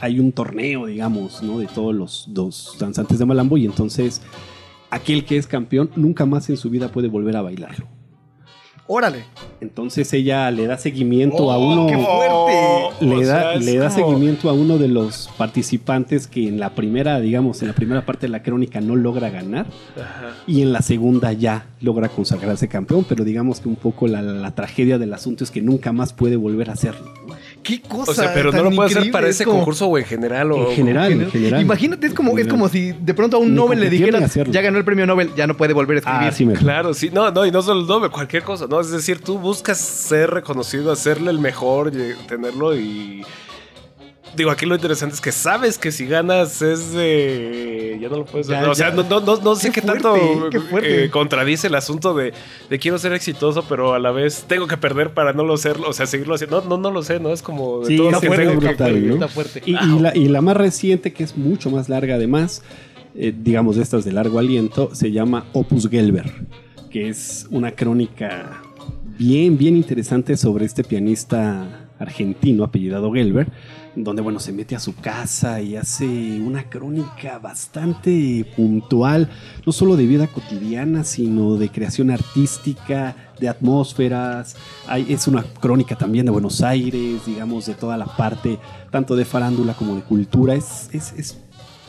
[0.00, 1.58] hay un torneo, digamos, ¿no?
[1.58, 4.20] de todos los dos danzantes de Malambo y entonces
[4.92, 7.86] aquel que es campeón nunca más en su vida puede volver a bailarlo.
[8.88, 9.24] Órale.
[9.60, 11.86] Entonces ella le da seguimiento a Oh, uno.
[11.86, 13.06] ¡Qué fuerte!
[13.06, 16.58] Le O da, sea, le da como- seguimiento a uno de los participantes que en
[16.60, 20.34] la primera, digamos, en la primera parte de la crónica no logra ganar Ajá.
[20.46, 24.54] y en la segunda ya logra consagrarse campeón, pero digamos que un poco la, la
[24.54, 27.12] tragedia del asunto es que nunca más puede volver a hacerlo.
[27.62, 28.10] ¿Qué cosa?
[28.10, 30.50] O sea, pero no lo puede hacer para es ese como- concurso o en general.
[30.52, 31.62] O, En general, en general.
[31.62, 34.60] Imagínate, es como, es como si de pronto a un Ni Nobel le dijeras, ya
[34.60, 36.28] ganó el premio Nobel, ya no puede volver a escribir.
[36.28, 38.80] Ah, sí, me Claro, sí, no, no, y no solo el doble, cualquier cosa, ¿no?
[38.80, 41.92] Es decir, tú buscas ser reconocido, hacerle el mejor,
[42.26, 43.24] tenerlo y...
[44.36, 47.98] Digo, aquí lo interesante es que sabes que si ganas es de...
[48.00, 48.68] Ya no lo puedes Ya, hacer.
[48.70, 48.94] O sea, ya.
[48.96, 50.14] no, no, no, no sé Qué tanto
[50.50, 52.32] qué eh, contradice el asunto de,
[52.70, 55.88] de quiero ser exitoso, pero a la vez tengo que perder para no lo serlo,
[55.90, 56.62] o sea, seguirlo haciendo.
[56.62, 57.30] No, no, no lo sé, ¿no?
[57.30, 59.14] Es como de Sí, todo está que fuerte, tengo que- brutal, ¿no?
[59.14, 59.62] Está fuerte.
[59.66, 62.62] Y, y la, y la más reciente, que es mucho más larga además,
[63.14, 66.32] eh, digamos de estas de largo aliento, se llama Opus Gelber,
[66.90, 68.62] que es una crónica
[69.18, 73.48] bien, bien interesante sobre este pianista argentino apellidado Gelber,
[73.94, 76.06] donde bueno, se mete a su casa y hace
[76.40, 79.28] una crónica bastante puntual,
[79.66, 84.56] no solo de vida cotidiana, sino de creación artística, de atmósferas.
[85.08, 88.58] Es una crónica también de Buenos Aires, digamos, de toda la parte,
[88.90, 90.54] tanto de farándula como de cultura.
[90.54, 91.38] Es, es, es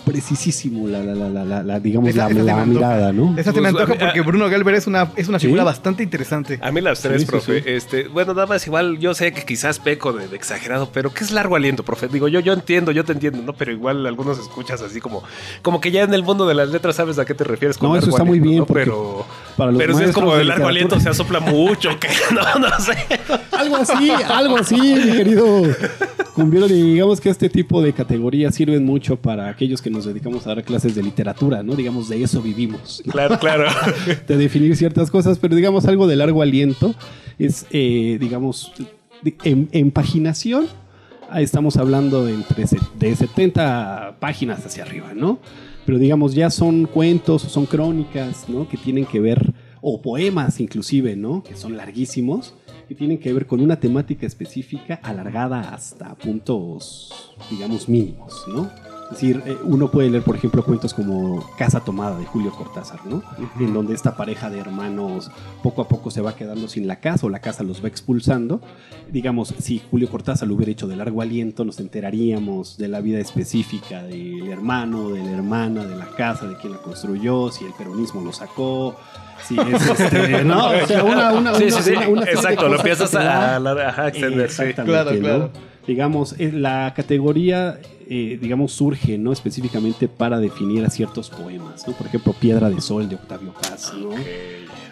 [0.06, 3.36] precisísimo la, la, la, la, la- la, digamos, Esa- la, esa mirada, ¿no?
[3.38, 5.66] Esa se me antoja porque Bruno Gelber es una, es una figura ¿Sí?
[5.66, 6.60] bastante interesante.
[6.62, 7.62] A mí las tres, Sí, profe.
[7.62, 7.70] sí.
[7.70, 11.24] Este, bueno, nada más igual, yo sé que quizás peco de, de exagerado, pero ¿qué
[11.24, 12.08] es largo aliento, profe?
[12.08, 13.54] Digo, yo, yo entiendo, yo te entiendo, ¿no?
[13.54, 15.24] Pero igual algunos escuchas así como,
[15.62, 17.90] como que ya en el mundo de las letras sabes a qué te refieres con
[17.90, 19.26] No, eso está muy bien, Pero,
[19.58, 22.80] para los pero si es como de largo aliento se asopla mucho, que no, no
[22.80, 22.94] sé.
[23.52, 25.62] Algo así, algo así, mi querido
[26.34, 26.68] Cumbiero.
[26.68, 30.64] Digamos que este tipo de categorías sirven mucho para aquellos que nos dedicamos a dar
[30.66, 31.76] clases de literatura, ¿no?
[31.76, 33.02] Digamos, de eso vivimos.
[33.10, 33.66] Claro, claro.
[34.28, 36.94] de definir ciertas cosas, pero digamos algo de largo aliento
[37.40, 38.74] es, eh, digamos,
[39.44, 40.68] en, en paginación,
[41.36, 45.40] estamos hablando de entre se- de 70 páginas hacia arriba, ¿no?
[45.86, 48.68] Pero digamos, ya son cuentos o son crónicas, ¿no?
[48.68, 51.44] Que tienen que ver, o poemas inclusive, ¿no?
[51.44, 52.54] Que son larguísimos,
[52.88, 58.70] que tienen que ver con una temática específica alargada hasta puntos, digamos, mínimos, ¿no?
[59.14, 63.00] Es decir, eh, uno puede leer, por ejemplo, cuentos como Casa Tomada de Julio Cortázar,
[63.06, 63.22] ¿no?
[63.60, 65.30] En donde esta pareja de hermanos
[65.62, 68.60] poco a poco se va quedando sin la casa o la casa los va expulsando.
[69.12, 73.20] Digamos, si Julio Cortázar lo hubiera hecho de largo aliento, nos enteraríamos de la vida
[73.20, 77.74] específica del hermano, de la hermana, de la casa, de quién la construyó, si el
[77.74, 78.96] peronismo lo sacó.
[79.46, 81.92] Si es este, no, o sea, una, una, Sí, una- sí, sí.
[81.92, 84.50] una- una serie de Exacto, lo empiezas a, a- ajá, extender,
[84.86, 85.20] Claro, ¿no?
[85.20, 85.50] claro.
[85.86, 87.78] digamos, eh, la categoría,
[88.10, 89.32] eh, digamos, surge, ¿no?
[89.32, 91.94] Específicamente para definir a ciertos poemas, ¿no?
[91.94, 94.10] Por ejemplo, Piedra de Sol de Octavio Paz, ¿no?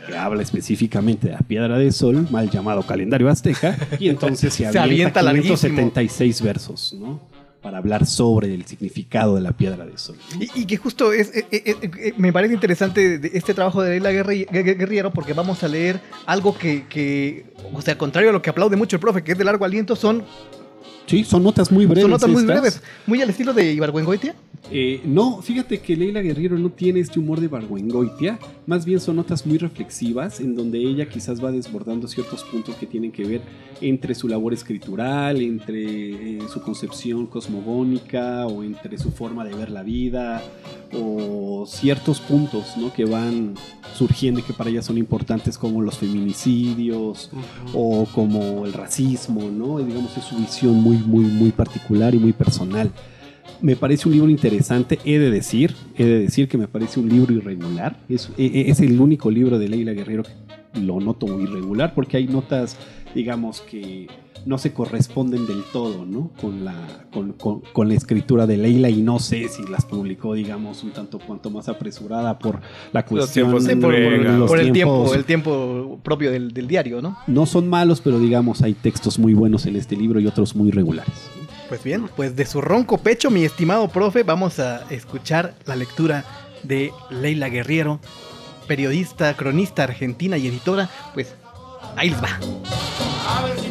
[0.08, 4.64] Que habla específicamente de la Piedra de Sol, mal llamado calendario azteca, y entonces se
[4.72, 5.56] Se avienta, avienta larguísimo.
[5.58, 7.20] 576 versos, ¿no?
[7.62, 10.16] Para hablar sobre el significado de la Piedra de Sol.
[10.40, 14.12] Y, y que justo es, eh, eh, eh, me parece interesante este trabajo de Leila
[14.12, 18.42] Guerri- Guer- Guerriero porque vamos a leer algo que, que, o sea, contrario a lo
[18.42, 20.24] que aplaude mucho el profe, que es de largo aliento, son,
[21.06, 22.04] Sí, son notas muy breves.
[22.04, 22.60] son notas muy estas.
[22.60, 24.36] breves, muy al estilo de Ibargüengoitia.
[24.70, 29.16] Eh, no, fíjate que Leila Guerrero no tiene este humor de Barguengoitia, más bien son
[29.16, 33.42] notas muy reflexivas en donde ella quizás va desbordando ciertos puntos que tienen que ver
[33.82, 39.72] entre su labor escritural, entre eh, su concepción cosmogónica o entre su forma de ver
[39.72, 40.44] la vida
[40.94, 42.94] o ciertos puntos ¿no?
[42.94, 43.56] que van
[43.94, 47.32] surgiendo y que para ella son importantes como los feminicidios
[47.74, 49.80] o como el racismo, ¿no?
[49.80, 52.92] Y digamos es su visión muy, muy, muy particular y muy personal.
[53.62, 57.10] Me parece un libro interesante, he de decir, he de decir que me parece un
[57.10, 57.98] libro irregular.
[58.10, 62.18] Es, e- e- es el único libro de Leila Guerrero que lo noto irregular porque
[62.18, 62.78] hay notas,
[63.14, 64.08] digamos, que
[64.46, 66.32] no se corresponden del todo, ¿no?
[66.40, 66.74] Con la,
[67.14, 70.92] con, con- con la escritura de Leila y no sé si las publicó, digamos, un
[70.92, 72.60] tanto cuanto más apresurada por
[72.92, 74.96] la cuestión tiempos de Sí, por, los por el tiempos.
[75.12, 77.18] tiempo, el tiempo propio del, del diario, ¿no?
[77.28, 80.72] No son malos, pero digamos, hay textos muy buenos en este libro y otros muy
[80.72, 81.14] regulares.
[81.70, 86.26] Pues bien, pues de su ronco pecho, mi estimado profe, vamos a escuchar la lectura
[86.64, 88.00] de Leila Guerriero,
[88.68, 90.90] periodista, cronista argentina y editora.
[91.14, 91.34] Pues
[91.96, 92.40] ahí les va.
[93.28, 93.70] A ver si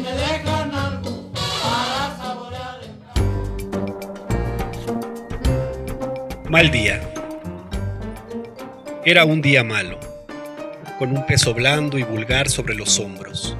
[6.51, 6.99] Mal día.
[9.05, 9.97] Era un día malo,
[10.99, 13.55] con un peso blando y vulgar sobre los hombros,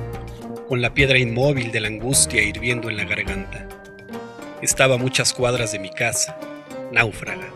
[0.67, 3.65] con la piedra inmóvil de la angustia hirviendo en la garganta.
[4.61, 6.37] Estaba muchas cuadras de mi casa,
[6.91, 7.47] náufraga.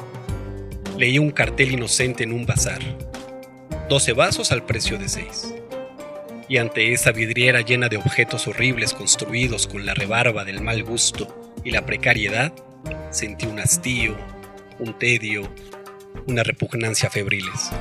[0.98, 2.80] Leí un cartel inocente en un bazar.
[3.90, 5.54] 12 vasos al precio de 6.
[6.48, 11.52] Y ante esa vidriera llena de objetos horribles construidos con la rebarba del mal gusto
[11.66, 12.54] y la precariedad,
[13.10, 14.16] sentí un hastío,
[14.80, 15.50] un tedio,
[16.28, 17.72] una repugnancia febriles.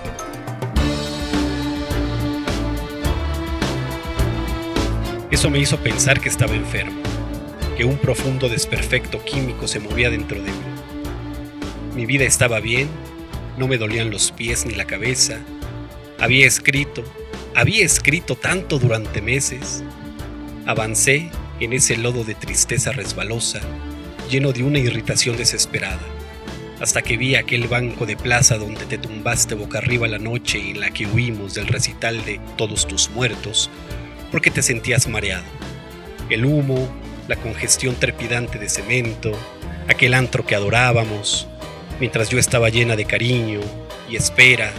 [5.31, 7.03] Eso me hizo pensar que estaba enfermo,
[7.77, 10.59] que un profundo desperfecto químico se movía dentro de mí.
[11.97, 12.89] Mi vida estaba bien,
[13.59, 15.41] no me dolían los pies ni la cabeza.
[16.21, 17.03] Había escrito,
[17.57, 19.83] había escrito tanto durante meses.
[20.67, 23.61] Avancé en ese lodo de tristeza resbalosa,
[24.31, 26.01] lleno de una irritación desesperada,
[26.85, 30.81] hasta que vi aquel banco de plaza donde te tumbaste boca arriba la noche en
[30.81, 33.71] la que huimos del recital de Todos tus muertos,
[34.31, 35.47] porque te sentías mareado.
[36.29, 36.87] El humo,
[37.27, 39.33] la congestión trepidante de cemento,
[39.89, 41.49] aquel antro que adorábamos,
[42.01, 43.61] mientras yo estaba llena de cariño
[44.11, 44.71] y espera,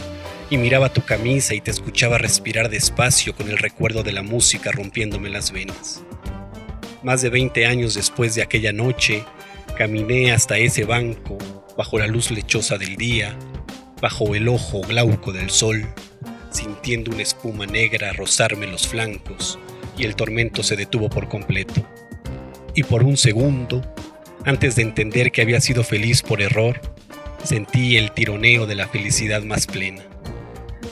[0.51, 4.71] y miraba tu camisa y te escuchaba respirar despacio con el recuerdo de la música
[4.71, 6.03] rompiéndome las venas.
[7.01, 9.23] Más de 20 años después de aquella noche,
[9.75, 11.39] caminé hasta ese banco,
[11.78, 13.38] bajo la luz lechosa del día,
[14.01, 15.88] bajo el ojo glauco del sol,
[16.51, 19.59] sintiendo una espuma negra rozarme los flancos,
[19.97, 21.86] y el tormento se detuvo por completo.
[22.76, 23.82] Y por un segundo,
[24.45, 26.82] antes de entender que había sido feliz por error,
[27.43, 30.03] sentí el tironeo de la felicidad más plena.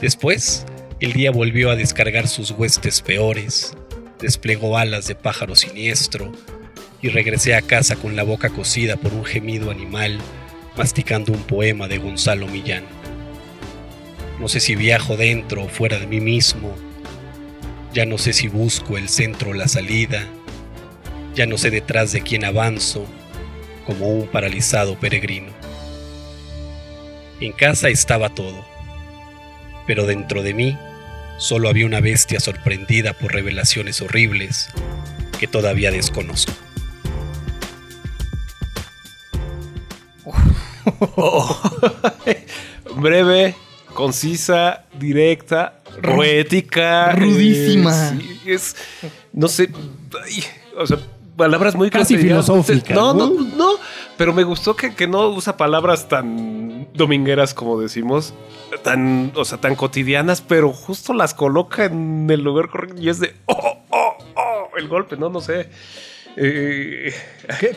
[0.01, 0.65] Después,
[0.99, 3.75] el día volvió a descargar sus huestes peores,
[4.19, 6.31] desplegó alas de pájaro siniestro,
[7.01, 10.19] y regresé a casa con la boca cosida por un gemido animal,
[10.75, 12.83] masticando un poema de Gonzalo Millán.
[14.39, 16.75] No sé si viajo dentro o fuera de mí mismo,
[17.93, 20.27] ya no sé si busco el centro o la salida,
[21.35, 23.05] ya no sé detrás de quién avanzo,
[23.85, 25.51] como un paralizado peregrino.
[27.39, 28.65] En casa estaba todo,
[29.85, 30.77] pero dentro de mí
[31.37, 34.69] solo había una bestia sorprendida por revelaciones horribles
[35.39, 36.53] que todavía desconozco.
[42.95, 43.55] Breve,
[43.93, 47.11] concisa, directa, poética.
[47.13, 47.91] Rudísima.
[47.91, 48.75] eh, sí, es,
[49.31, 49.69] no sé,
[50.23, 50.43] ay,
[50.77, 50.97] o sea,
[51.35, 53.55] palabras muy Casi filosóficas, No, no, ¿no?
[53.55, 53.69] no,
[54.17, 58.33] pero me gustó que, que no usa palabras tan domingueras como decimos,
[58.83, 63.19] tan, o sea, tan cotidianas, pero justo las coloca en el lugar correcto y es
[63.19, 65.69] de, oh, oh, oh, el golpe, no, no sé.
[66.35, 67.13] Eh,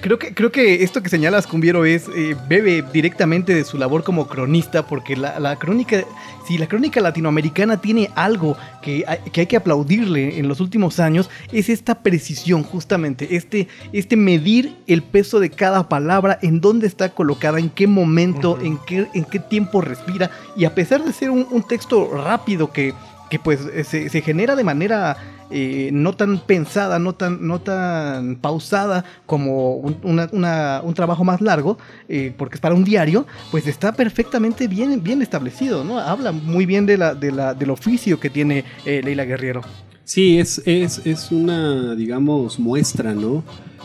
[0.00, 4.04] Creo que, creo que esto que señalas, Cumbiero, es eh, bebe directamente de su labor
[4.04, 6.04] como cronista, porque la, la crónica,
[6.46, 11.00] si la crónica latinoamericana tiene algo que hay, que hay que aplaudirle en los últimos
[11.00, 16.86] años, es esta precisión, justamente, este, este medir el peso de cada palabra, en dónde
[16.86, 21.12] está colocada, en qué momento, en, qué, en qué tiempo respira, y a pesar de
[21.12, 22.94] ser un, un texto rápido que,
[23.30, 25.16] que pues eh, se, se genera de manera
[25.50, 31.24] eh, no tan pensada, no tan, no tan pausada como un, una- una- un trabajo
[31.24, 31.78] más largo,
[32.08, 35.98] eh, porque es para un diario, pues está perfectamente bien, bien establecido, ¿no?
[35.98, 39.60] Habla muy bien de la, de la, del oficio que tiene eh, Leila Guerriero.
[40.04, 43.42] Sí, es, es, es una, digamos, muestra, ¿no?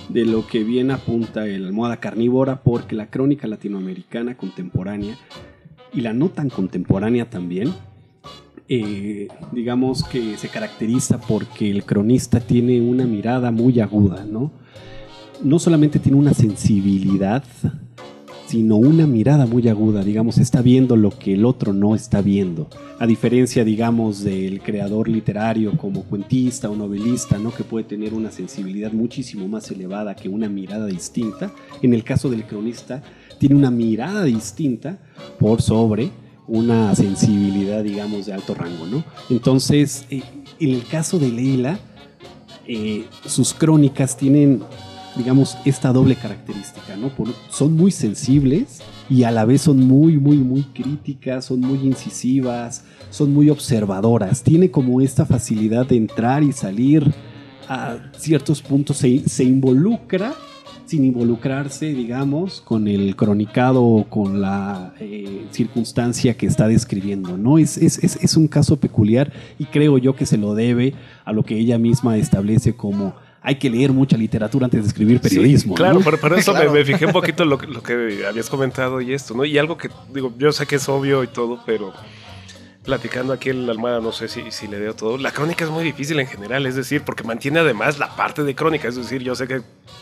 [0.09, 5.15] De lo que bien apunta el almohada carnívora, porque la crónica latinoamericana contemporánea
[5.93, 7.73] y la no tan contemporánea también,
[8.73, 14.53] eh, digamos que se caracteriza porque el cronista tiene una mirada muy aguda, ¿no?
[15.43, 17.43] No solamente tiene una sensibilidad,
[18.47, 22.69] sino una mirada muy aguda, digamos, está viendo lo que el otro no está viendo.
[22.97, 27.51] A diferencia, digamos, del creador literario como cuentista o novelista, ¿no?
[27.51, 31.51] Que puede tener una sensibilidad muchísimo más elevada que una mirada distinta.
[31.81, 33.03] En el caso del cronista,
[33.37, 34.97] tiene una mirada distinta
[35.39, 39.03] por sobre una sensibilidad, digamos, de alto rango, ¿no?
[39.29, 40.23] Entonces, eh,
[40.59, 41.79] en el caso de Leila,
[42.67, 44.61] eh, sus crónicas tienen,
[45.15, 47.11] digamos, esta doble característica, ¿no?
[47.49, 52.83] Son muy sensibles y a la vez son muy, muy, muy críticas, son muy incisivas,
[53.09, 54.43] son muy observadoras.
[54.43, 57.13] Tiene como esta facilidad de entrar y salir
[57.67, 60.33] a ciertos puntos, se, se involucra
[60.91, 67.57] sin involucrarse, digamos, con el cronicado o con la eh, circunstancia que está describiendo, ¿no?
[67.57, 71.31] Es, es, es, es un caso peculiar y creo yo que se lo debe a
[71.31, 75.75] lo que ella misma establece como hay que leer mucha literatura antes de escribir periodismo.
[75.75, 76.01] Sí, claro, ¿no?
[76.03, 76.73] por, por eso Claro.
[76.73, 79.45] me, me fijé un poquito lo, que- lo que habías comentado y esto, ¿no?
[79.45, 81.93] Y algo que, digo, yo sé que es obvio y todo, pero
[82.83, 85.17] platicando aquí en la Almada, no sé si, si le dio todo.
[85.17, 88.55] La crónica es muy difícil en general, es decir, porque mantiene además la parte de
[88.55, 89.61] crónica, es decir, yo sé que,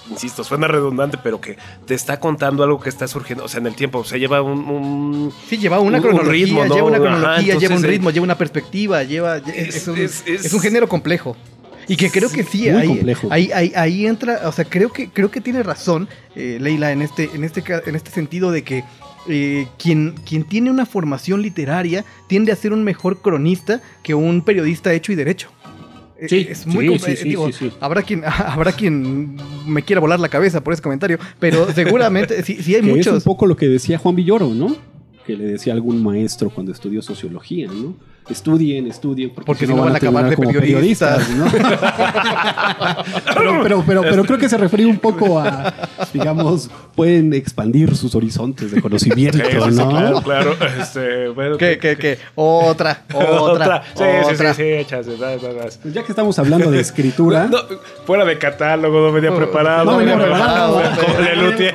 [0.09, 3.67] insisto, suena redundante, pero que te está contando algo que está surgiendo, o sea, en
[3.67, 4.59] el tiempo, o sea, lleva un...
[4.69, 6.73] un Sí, lleva una un- un cronología, ritmo, ¿no?
[6.75, 9.37] lleva una Ajá, cronología, lleva un eh, ritmo, lleva una perspectiva, lleva...
[9.37, 11.35] Es, un, es- es- es un género complejo.
[11.87, 13.01] Y que creo que sí, ahí,
[13.31, 17.01] ahí, ahí, ahí entra, o sea, creo que, creo que tiene razón eh, Leila en
[17.01, 18.83] este, en, este, en este sentido de que
[19.27, 24.41] eh, quien, quien tiene una formación literaria tiende a ser un mejor cronista que un
[24.41, 25.49] periodista hecho y derecho.
[26.19, 27.71] Eh, Sí, es muy sí, compl- sí, sí, digo, sí, sí.
[27.79, 32.61] Habrá, quien, habrá quien me quiera volar la cabeza por ese comentario, pero seguramente sí,
[32.61, 33.23] sí hay que es un muchos.
[33.23, 34.75] poco lo que decía Juan Villoro, ¿no?
[35.29, 37.93] Que le decía algún maestro cuando estudió sociología, ¿no?
[38.31, 41.27] Estudien, estudien, porque, Porque si no van a acabar de como periodistas.
[41.27, 41.45] periodistas, ¿no?
[43.35, 45.71] pero, pero, pero, pero creo que se refería un poco a,
[46.11, 49.89] digamos, pueden expandir sus horizontes de conocimiento, Sí, ¿no?
[49.89, 50.55] claro, claro.
[50.81, 52.17] Este, bueno, ¿Qué, qué, qué?
[52.33, 54.03] Otra, otra, Sí,
[54.33, 54.53] otra.
[54.55, 55.11] sí, sí, sí, échase.
[55.83, 57.59] Pues ya que estamos hablando de escritura, No,
[58.05, 59.85] fuera de catálogo, no venía preparado.
[59.91, 60.81] no venía preparado.
[61.05, 61.73] Como le luteé.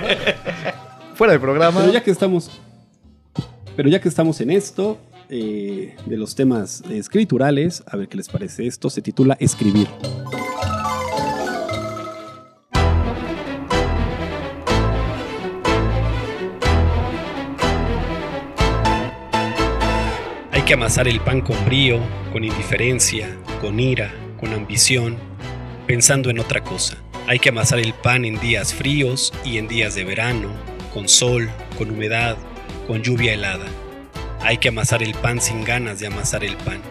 [1.14, 1.80] Fuera del programa.
[1.80, 2.50] Pero ya que estamos,
[3.76, 4.98] pero ya que estamos en esto
[5.28, 8.90] eh, de los temas escriturales, a ver qué les parece esto.
[8.90, 9.88] Se titula Escribir.
[20.50, 22.00] Hay que amasar el pan con brío,
[22.32, 25.16] con indiferencia, con ira, con ambición,
[25.86, 26.96] pensando en otra cosa.
[27.26, 30.50] Hay que amasar el pan en días fríos y en días de verano,
[30.92, 32.36] con sol, con humedad,
[32.86, 33.66] con lluvia helada.
[34.40, 36.82] Hay que amasar el pan sin ganas de amasar el pan.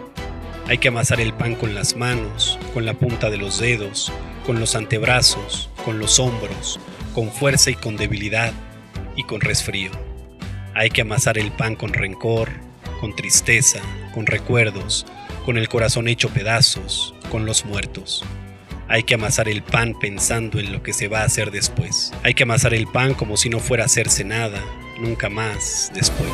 [0.68, 4.12] Hay que amasar el pan con las manos, con la punta de los dedos,
[4.46, 6.80] con los antebrazos, con los hombros,
[7.14, 8.54] con fuerza y con debilidad,
[9.16, 9.92] y con resfrío.
[10.74, 12.50] Hay que amasar el pan con rencor,
[13.00, 13.82] con tristeza,
[14.14, 15.06] con recuerdos,
[15.46, 18.24] con el corazón hecho pedazos, con los muertos.
[18.88, 22.12] Hay que amasar el pan pensando en lo que se va a hacer después.
[22.24, 24.62] Hay que amasar el pan como si no fuera a hacerse nada,
[25.04, 26.32] nunca más después.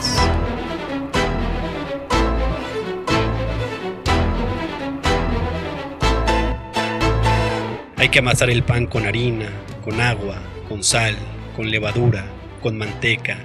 [7.98, 9.50] Hay que amasar el pan con harina,
[9.84, 10.38] con agua,
[10.70, 11.18] con sal,
[11.56, 12.26] con levadura,
[12.62, 13.40] con manteca,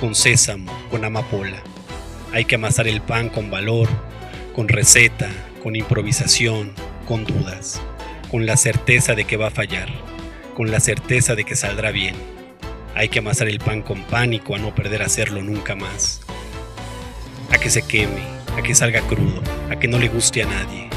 [0.00, 1.62] con sésamo, con amapola.
[2.32, 3.88] Hay que amasar el pan con valor,
[4.54, 5.28] con receta,
[5.62, 6.72] con improvisación,
[7.06, 7.80] con dudas,
[8.30, 9.88] con la certeza de que va a fallar,
[10.56, 12.39] con la certeza de que saldrá bien.
[13.00, 16.20] Hay que amasar el pan con pánico a no perder hacerlo nunca más.
[17.50, 18.22] A que se queme,
[18.58, 19.40] a que salga crudo,
[19.70, 20.90] a que no le guste a nadie.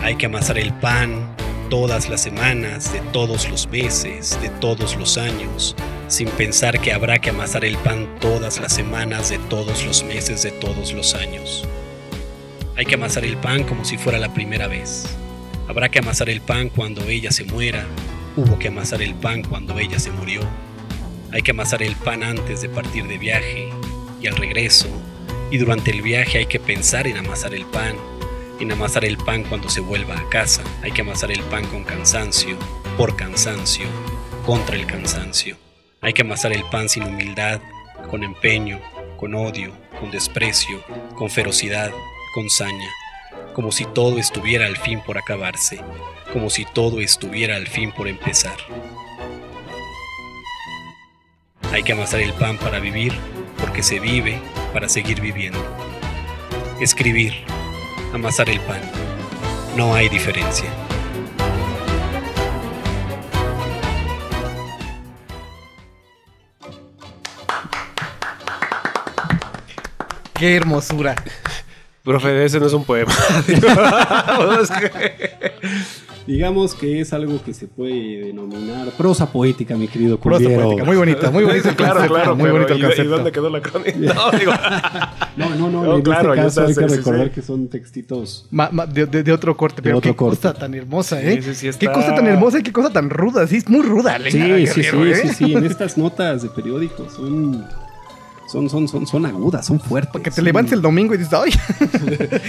[0.00, 1.36] Hay que amasar el pan
[1.68, 5.76] todas las semanas, de todos los meses, de todos los años,
[6.08, 10.42] sin pensar que habrá que amasar el pan todas las semanas, de todos los meses,
[10.44, 11.68] de todos los años.
[12.78, 15.04] Hay que amasar el pan como si fuera la primera vez.
[15.68, 17.84] Habrá que amasar el pan cuando ella se muera.
[18.38, 20.40] Hubo que amasar el pan cuando ella se murió.
[21.32, 23.70] Hay que amasar el pan antes de partir de viaje
[24.20, 24.88] y al regreso.
[25.50, 27.96] Y durante el viaje hay que pensar en amasar el pan.
[28.60, 30.62] En amasar el pan cuando se vuelva a casa.
[30.82, 32.58] Hay que amasar el pan con cansancio,
[32.98, 33.86] por cansancio,
[34.44, 35.56] contra el cansancio.
[36.02, 37.62] Hay que amasar el pan sin humildad,
[38.10, 38.78] con empeño,
[39.16, 40.84] con odio, con desprecio,
[41.16, 41.92] con ferocidad,
[42.34, 42.90] con saña,
[43.54, 45.80] como si todo estuviera al fin por acabarse,
[46.30, 48.56] como si todo estuviera al fin por empezar.
[51.72, 53.14] Hay que amasar el pan para vivir,
[53.58, 54.38] porque se vive
[54.74, 55.58] para seguir viviendo.
[56.80, 57.32] Escribir,
[58.12, 58.80] amasar el pan.
[59.74, 60.68] No hay diferencia.
[70.34, 71.14] Qué hermosura.
[72.04, 73.12] Profe, ese no es un poema.
[76.26, 80.62] Digamos que es algo que se puede denominar prosa poética, mi querido Prosa Culiero.
[80.62, 83.10] poética, muy bonita, muy bonito el claro, claro, muy bonito el ¿y- ¿y, concepto.
[83.10, 83.98] dónde quedó la crónica?
[83.98, 84.52] No, digo,
[85.36, 87.32] No, no, no, No, en claro, este ya caso hay que sí, recordar sí.
[87.34, 90.36] que son textitos Ma- ma- de, de- de otro corte, De pero otro qué corte.
[90.36, 91.42] cosa tan hermosa, ¿eh?
[91.42, 93.44] Sí, sí, sí, Qué está- cosa tan hermosa y qué cosa tan ruda.
[93.48, 95.16] Sí, es muy ruda, Sí, sí, sí, Guerrero, ¿eh?
[95.16, 97.64] sí, sí, en estas notas de periódicos son
[98.52, 100.20] son son son son agudas, son fuertes.
[100.22, 101.50] Que te levantes el domingo y dices, ¡ay!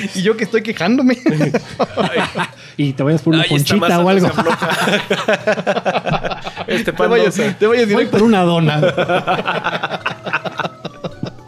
[0.15, 1.17] y yo que estoy quejándome.
[2.77, 4.27] y te vayas por una Ay, conchita o algo.
[6.67, 8.81] este te pan vayas, te vayas Voy por una dona.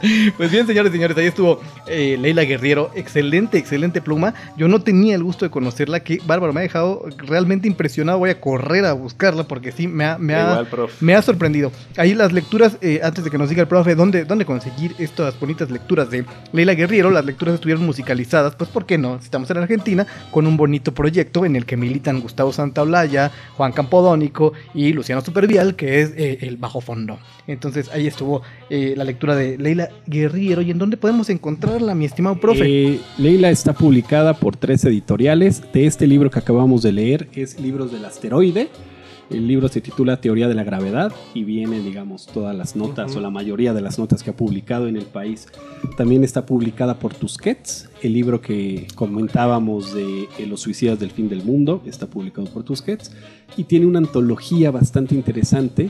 [0.38, 2.92] Pues bien, señores y señores, ahí estuvo eh, Leila Guerriero.
[2.96, 4.34] Excelente, excelente pluma.
[4.58, 6.02] Yo no tenía el gusto de conocerla.
[6.02, 8.20] Que bárbaro, me ha dejado realmente impresionado.
[8.20, 11.06] Voy a correr a buscarla porque sí, me ha, me ha, Igual, profe.
[11.06, 11.72] me ha sorprendido.
[11.98, 15.40] Ahí las lecturas, eh, antes de que nos diga el profe, ¿dónde, ¿dónde conseguir estas
[15.40, 17.10] bonitas lecturas de Leila Guerriero?
[17.12, 19.16] Las lecturas estuvieron musicalizadas, pues ¿por qué no?
[19.16, 24.54] Estamos en Argentina con un bonito proyecto en el que militan Gustavo Santaolalla, Juan Campodónico
[24.74, 27.20] y Luciano Supervial, que es eh, el bajo fondo.
[27.48, 30.62] Entonces ahí estuvo eh, la lectura de Leila Guerriero.
[30.62, 32.64] ¿Y en dónde podemos encontrarla, mi estimado profe?
[32.66, 35.62] Eh, Leila está publicada por tres editoriales.
[35.74, 38.70] De este libro que acabamos de leer es Libros del Asteroide.
[39.30, 43.22] El libro se titula Teoría de la Gravedad y viene, digamos, todas las notas o
[43.22, 45.48] la mayoría de las notas que ha publicado en el país.
[45.98, 51.28] También está publicada por Tusquets, el libro que comentábamos de eh, Los suicidas del fin
[51.28, 53.14] del mundo, está publicado por Tusquets
[53.58, 55.90] y tiene una antología bastante interesante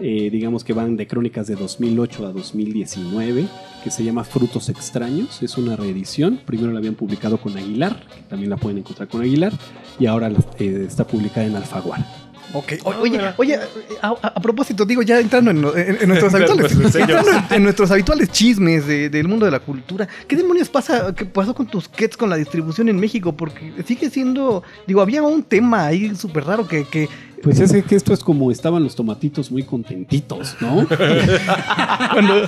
[0.00, 3.46] eh, digamos que van de crónicas de 2008 a 2019,
[3.84, 5.42] que se llama Frutos Extraños.
[5.42, 6.40] Es una reedición.
[6.44, 9.52] Primero la habían publicado con Aguilar, que también la pueden encontrar con Aguilar,
[9.98, 12.06] y ahora eh, está publicada en Alfaguara.
[12.52, 13.54] Ok, o- oye, oye,
[14.02, 17.62] a, a- a propósito, digo, ya entrando en, en- en nuestros habituales, entrando en, en
[17.62, 21.68] nuestros habituales chismes de- del mundo de la cultura, ¿qué demonios pasa, qué pasó con
[21.68, 23.36] tus kits con la distribución en México?
[23.36, 27.08] Porque sigue siendo, digo, había un tema ahí súper raro que, que
[27.42, 30.86] Pues es que esto es como estaban los tomatitos muy contentitos, ¿no?
[32.12, 32.42] cuando-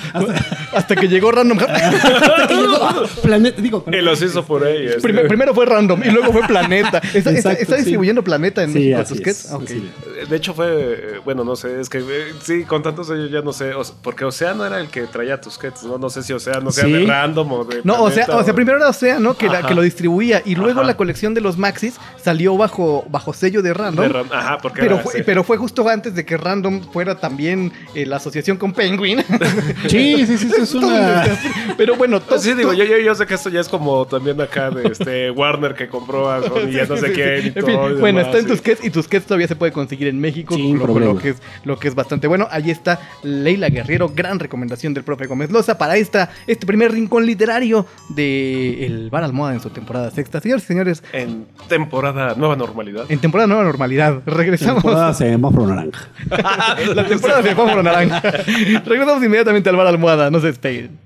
[0.73, 1.71] hasta que llegó Random House.
[1.73, 4.87] Hasta que llegó, ah, Planeta, digo, Y los hizo por ahí.
[4.87, 5.01] este.
[5.01, 6.99] Primer- primero fue Random y luego fue Planeta.
[7.15, 10.29] ¿Está, Exacto, distribuyendo Planeta en Sí, México así es.
[10.29, 13.53] De hecho fue, bueno, no sé, es que eh, sí, con tantos años ya no
[13.53, 13.73] sé,
[14.03, 15.99] porque Océano era el que traía tus kits, ¿no?
[15.99, 16.93] No sé si Océano sea Sí.
[16.93, 19.63] de random o de No, o sea, Planeta o sea, primero era Océano que, la,
[19.67, 20.89] que lo distribuía y luego Ajá.
[20.89, 24.07] la colección de los Maxis salió bajo, bajo sello de Random.
[24.07, 25.23] de ran- Ajá, porque Pero fue, sí.
[25.25, 29.23] pero fue justo antes de que Random fuera también eh, la asociación con Penguin.
[29.89, 31.25] Sí, sí, sí, sí, es Todo un una...
[31.77, 34.07] Pero bueno, to- Sí, digo, to- yo, yo, yo sé que esto ya es como
[34.07, 37.41] también acá de este Warner que compró a Sony y ya no sé sí, qué.
[37.43, 37.53] sí.
[37.55, 38.47] y En fin, todo y bueno, demás, está en.
[38.47, 41.95] Tusquets y Tusquets todavía se puede conseguir en México, lo que es, lo que es
[41.95, 42.47] bastante bueno.
[42.51, 47.27] Ahí está Leila Guerrero, gran recomendación del profe Gómez Loza para esta, este primer rincón
[47.27, 50.41] literario de El Bar Almohada en su temporada sexta.
[50.41, 53.05] Señores y señores, En temporada Nueva Normalidad.
[53.11, 54.72] en temporada nueva normalidad, regresamos.
[54.75, 56.09] Temporada semáforo naranja.
[56.95, 58.21] La temporada de Fórmula Naranja.
[58.85, 60.99] Regresamos inmediatamente al bar Almohada, no se despeguen.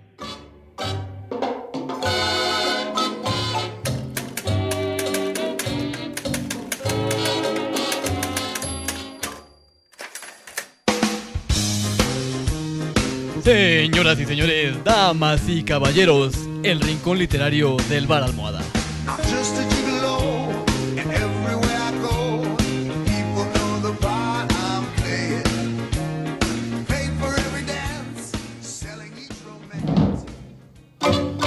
[13.43, 18.61] Señoras y señores, damas y caballeros, el rincón literario del bar Almohada.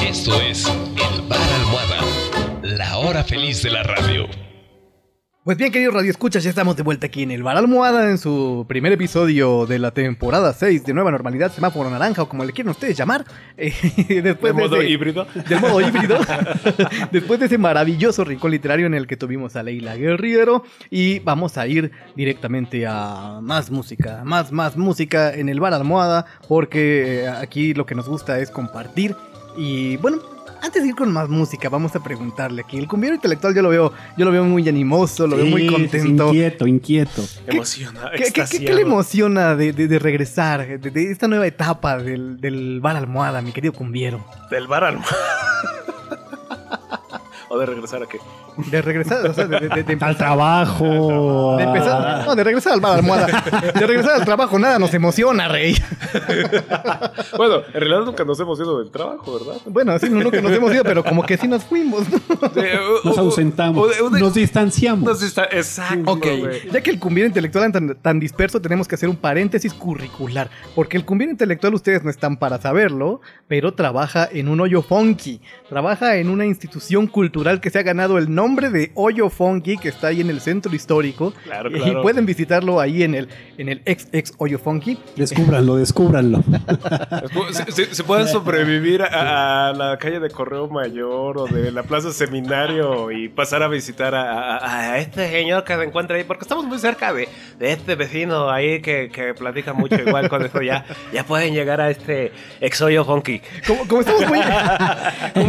[0.09, 2.01] Esto es El Bar Almohada,
[2.63, 4.25] la hora feliz de la radio.
[5.45, 8.65] Pues bien, queridos radioescuchas, ya estamos de vuelta aquí en el Bar Almohada en su
[8.67, 12.71] primer episodio de la temporada 6 de Nueva Normalidad, Semáforo Naranja o como le quieran
[12.71, 13.25] ustedes llamar.
[13.57, 15.27] Eh, después ¿De modo ese- híbrido?
[15.47, 16.17] Del modo híbrido.
[17.11, 20.63] después de ese maravilloso rincón literario en el que tuvimos a Leila Guerriero.
[20.89, 26.25] Y vamos a ir directamente a más música, más, más música en el Bar Almohada,
[26.47, 29.15] porque eh, aquí lo que nos gusta es compartir.
[29.61, 30.19] Y bueno,
[30.61, 32.77] antes de ir con más música, vamos a preguntarle aquí.
[32.77, 36.27] El cumbiero intelectual yo lo veo, yo lo veo muy animoso, lo veo muy contento.
[36.27, 37.21] Inquieto, inquieto.
[37.45, 38.75] Emociona, ¿Qué, qué- qué- qué extasiado.
[38.77, 43.41] le emociona de, de- de regresar, de, de esta nueva etapa del, del bar almohada,
[43.41, 44.23] mi querido cumbiero?
[44.49, 44.99] Del bar al...
[47.49, 48.19] o de regresar a qué.
[48.69, 51.55] De regresar, o sea, de, de- de- de Al trabajo.
[51.57, 53.27] de empezar- no, de regresar al bar almohada.
[53.73, 55.75] De regresar al trabajo, nada nos emociona, rey.
[57.37, 59.61] Bueno, en realidad nunca nos hemos ido del trabajo, ¿verdad?
[59.65, 62.03] Bueno, sí, no, nunca nos hemos ido, pero como que sí nos fuimos.
[62.09, 62.19] ¿no?
[63.03, 63.87] Nos ausentamos.
[64.11, 65.03] Nos distanciamos.
[65.03, 66.25] Nos exacto, Ok,
[66.71, 70.49] ya que el cumbiero intelectual es tan, tan disperso, tenemos que hacer un paréntesis curricular.
[70.75, 75.41] Porque el cumbiero intelectual, ustedes no están para saberlo, pero trabaja en un hoyo funky.
[75.69, 79.89] Trabaja en una institución cultural que se ha ganado el nombre de Hoyo Funky, que
[79.89, 81.33] está ahí en el centro histórico.
[81.43, 82.01] Claro, Y claro.
[82.01, 84.97] pueden visitarlo ahí en el, en el ex ex Hoyo Funky.
[85.15, 86.43] Descúbranlo, descúbranlo.
[87.51, 91.83] Se, se- se pueden sobrevivir a, a la calle de Correo Mayor o de la
[91.83, 96.23] Plaza Seminario y pasar a visitar a, a- a este señor que se encuentra ahí,
[96.23, 97.29] porque estamos muy cerca de,
[97.59, 100.61] de este vecino ahí que, que platica mucho igual con eso.
[100.61, 103.41] Ya, ya pueden llegar a este exoyo funky.
[103.67, 104.39] Como, como estamos muy,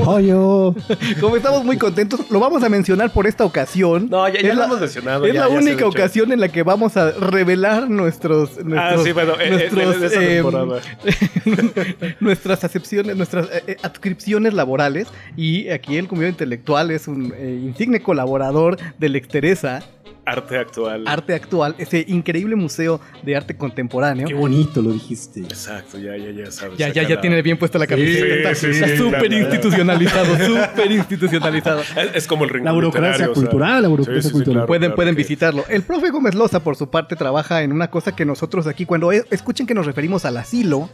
[0.06, 0.74] Hoyo.
[1.20, 4.08] como estamos muy contentos, lo vamos a mencionar por esta ocasión.
[4.10, 5.24] No, ya, ya Es lo la- hemos mencionado.
[5.26, 9.04] Es ya- la ya única ocasión en la que vamos a revelar nuestros, Ah, nuestros,
[9.04, 10.80] sí, bueno, nuestros, de esa eh, temporada.
[12.20, 15.08] nuestras acepciones, nuestras eh, eh, adscripciones laborales.
[15.36, 19.82] Y aquí el Cumbiero Intelectual es un eh, insigne colaborador del Exteresa,
[20.24, 21.04] Arte actual.
[21.06, 24.26] Arte Actual, ese increíble museo de arte contemporáneo.
[24.28, 25.40] Qué bonito lo dijiste.
[25.40, 26.78] Exacto, ya, ya, ya sabes.
[26.78, 28.24] Ya, ya, ya la- tiene bien puesta la camiseta.
[28.26, 29.36] Sí, está sí, está sí, súper claro.
[29.38, 31.80] institucionalizado, súper institucionalizado.
[31.80, 33.42] Es, es como el rincón La burocracia literario, o sea.
[33.42, 34.54] cultural, la burocracia Sí, sí, sí, cultural.
[34.54, 35.64] claro, pueden claro pueden que- visitarlo.
[35.68, 39.12] El profe Gómez Loza, por su parte, trabaja en una cosa que nosotros aquí, cuando
[39.12, 40.88] e- escuchen que nos referimos al asilo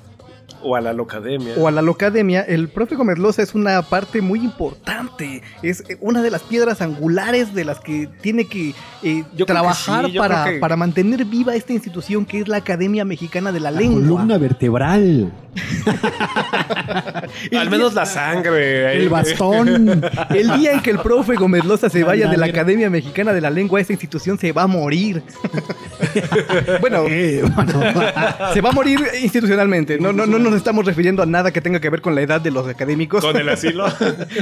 [0.63, 1.55] O a la locademia.
[1.59, 5.43] o a la locademia, el profe Gómez Loza es una parte muy importante.
[5.63, 10.07] Es eh, una de las piedras angulares de las que tiene que eh, que trabajar
[10.11, 13.71] sí, para, que- para mantener viva esta institución que es la Academia Mexicana de la,
[13.71, 14.01] La Lengua.
[14.01, 15.33] columna vertebral.
[17.57, 18.97] Al menos la sangre.
[18.97, 20.03] El bastón.
[20.31, 22.47] El día en que el profe Gómez Loza se vaya de la.
[22.47, 25.21] Academia Mexicana de la Lengua, esta institución se va a morir.
[26.81, 27.81] bueno, Eh, bueno.
[28.55, 29.99] se va a morir institucionalmente.
[29.99, 32.41] No, no, no nos estamos refiriendo a nada que tenga que ver con la edad
[32.41, 33.25] de los académicos.
[33.25, 33.87] Con el asilo.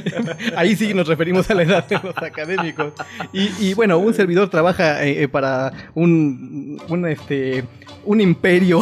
[0.56, 2.92] Ahí sí nos referimos a la edad de los académicos.
[3.32, 7.64] Y, y, bueno, un servidor trabaja eh, eh, para un, un, este,
[8.04, 8.80] un imperio.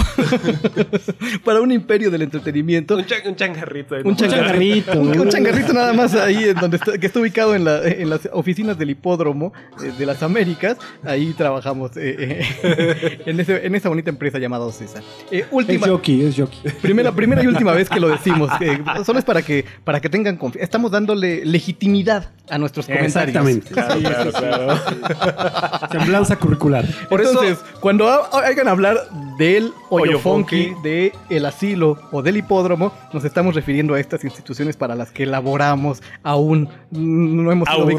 [1.44, 2.96] para un imperio del entretenimiento.
[2.96, 3.94] un, chan- un changarrito.
[3.96, 4.14] Un ¿no?
[4.16, 5.00] changarrito.
[5.00, 8.10] Un, un changarrito nada más ahí en donde está, que está ubicado en, la- en
[8.10, 9.52] las oficinas del hipódromo
[9.82, 10.76] eh, de las Américas.
[11.04, 15.00] Ahí trabajamos eh, eh, en, ese- en esa bonita empresa llamada Ocesa.
[15.30, 16.58] Eh, Es última, jockey, es jockey.
[17.10, 18.50] Primera, primera y última vez que lo decimos.
[18.60, 20.64] eh, solo es para que, para que tengan confianza.
[20.64, 23.36] Estamos dándole legitimidad a nuestros comentarios.
[23.36, 23.70] Exactamente.
[23.72, 25.88] Claro, Sí, claro, claro.
[25.90, 26.84] Semblanza curricular.
[27.08, 28.96] Por eso- Entonces, cuando ha- hagan hablar
[29.42, 34.76] del hoyo funky, de el asilo o del hipódromo, nos estamos refiriendo a estas instituciones
[34.76, 37.90] para las que elaboramos aún no hemos sido, no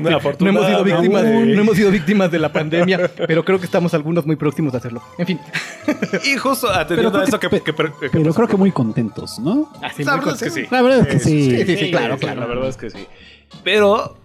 [0.49, 1.53] hemos sido víctimas, Aún.
[1.55, 4.77] no hemos sido víctimas de la pandemia, pero creo que estamos algunos muy próximos a
[4.77, 5.01] hacerlo.
[5.17, 5.39] En fin,
[6.23, 8.71] Y justo atendiendo Pero a eso que, creo que- que- que- Pero creo que muy
[8.71, 9.69] contentos, ¿no?
[9.81, 10.67] así La muy verdad es que sí.
[10.71, 11.51] La verdad es que sí.
[11.51, 12.41] Sí, sí, sí, claro, claro.
[12.41, 13.05] La verdad es que sí.
[13.63, 14.15] Pero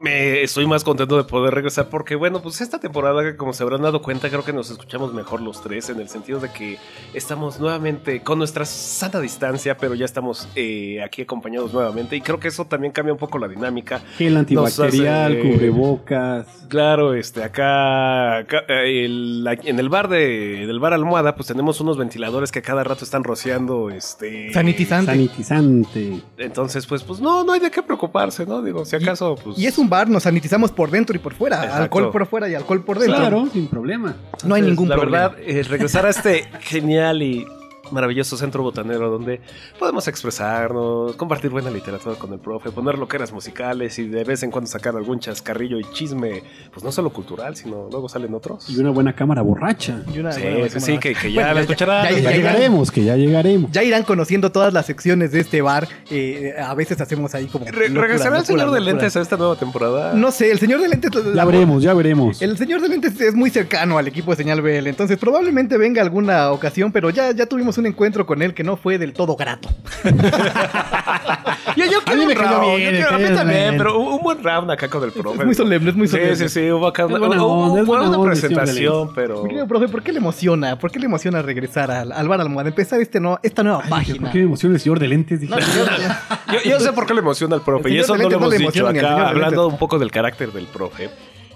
[0.00, 3.62] me estoy más contento de poder regresar porque, bueno, pues esta temporada, que como se
[3.62, 6.78] habrán dado cuenta, creo que nos escuchamos mejor los tres en el sentido de que
[7.12, 12.40] estamos nuevamente con nuestra sana distancia, pero ya estamos eh, aquí acompañados nuevamente y creo
[12.40, 14.00] que eso también cambia un poco la dinámica.
[14.16, 16.46] Gel antibacterial, cubrebocas.
[16.68, 21.78] Claro, este, acá, acá, eh, el- en el bar de, del bar Almohada, pues tenemos
[21.82, 24.50] unos ventiladores que a cada rato están rociando, este...
[24.54, 25.10] Sanitizante.
[25.12, 26.22] Sanitizante.
[26.38, 28.62] Entonces, pues, pues no, no hay de qué preocuparse, ¿no?
[28.62, 29.58] Digo, si acaso, pues.
[29.58, 31.56] Y es un bar, nos sanitizamos por dentro y por fuera.
[31.64, 31.82] Exacto.
[31.82, 33.18] Alcohol por fuera y alcohol por dentro.
[33.18, 34.14] Claro, sin problema.
[34.44, 35.28] No hay ningún la problema.
[35.28, 37.46] verdad, eh, regresar a este genial y
[37.92, 39.40] maravilloso centro botanero donde
[39.78, 44.50] podemos expresarnos, compartir buena literatura con el profe, poner loqueras musicales y de vez en
[44.50, 48.68] cuando sacar algún chascarrillo y chisme, pues no solo cultural, sino luego salen otros.
[48.70, 50.02] Y una buena cámara borracha.
[50.14, 50.80] Y una Sí, buena sí, cámara.
[50.80, 52.02] sí, que, que ya Bueno, la escucharán.
[52.04, 53.70] ya- Que ya- ya ya- llegaremos, que ya llegaremos.
[53.72, 55.88] Ya irán conociendo todas las secciones de este bar.
[56.10, 57.64] eh, a veces hacemos ahí como.
[57.66, 58.92] Re- locura, ¿Regresará el locura, señor de locura.
[58.92, 60.12] lentes a esta nueva temporada?
[60.14, 61.10] No sé, el señor de lentes.
[61.34, 62.40] Ya veremos, ya veremos.
[62.42, 66.02] El señor de lentes es muy cercano al equipo de Señal BL, entonces probablemente venga
[66.02, 69.34] alguna ocasión, pero ya, ya tuvimos un encuentro con él que no fue del todo
[69.36, 69.68] grato.
[71.76, 73.36] Yo, yo A mí quiero me un cayó bien, yo me quiero- a mí cayó
[73.36, 73.78] también, bien.
[73.78, 75.38] pero un, buen round acá con el profe.
[75.40, 76.36] Es muy solemne, es muy Sí, solemne.
[76.36, 78.50] sí, sí, hubo acá una, Es buena hubo- onda, hubo es buena una onda, señor
[78.60, 79.42] presentación, pero...
[79.42, 80.78] Mi querido profe, ¿por qué le emociona?
[80.78, 82.68] ¿Por qué le emociona regresar al, al bar Almohada?
[82.68, 84.30] Empezar este no, esta nueva ¿Por página.
[84.30, 85.40] qué me emociona el señor de lentes?
[85.40, 85.88] Dije, No, señor-
[86.64, 88.30] Yo, yo sé por qué le emociona al profe, El y señor eso no lo
[88.30, 90.66] no hemos le dicho emociona ni al señor acá, hablando un poco del carácter del
[90.66, 91.10] profe.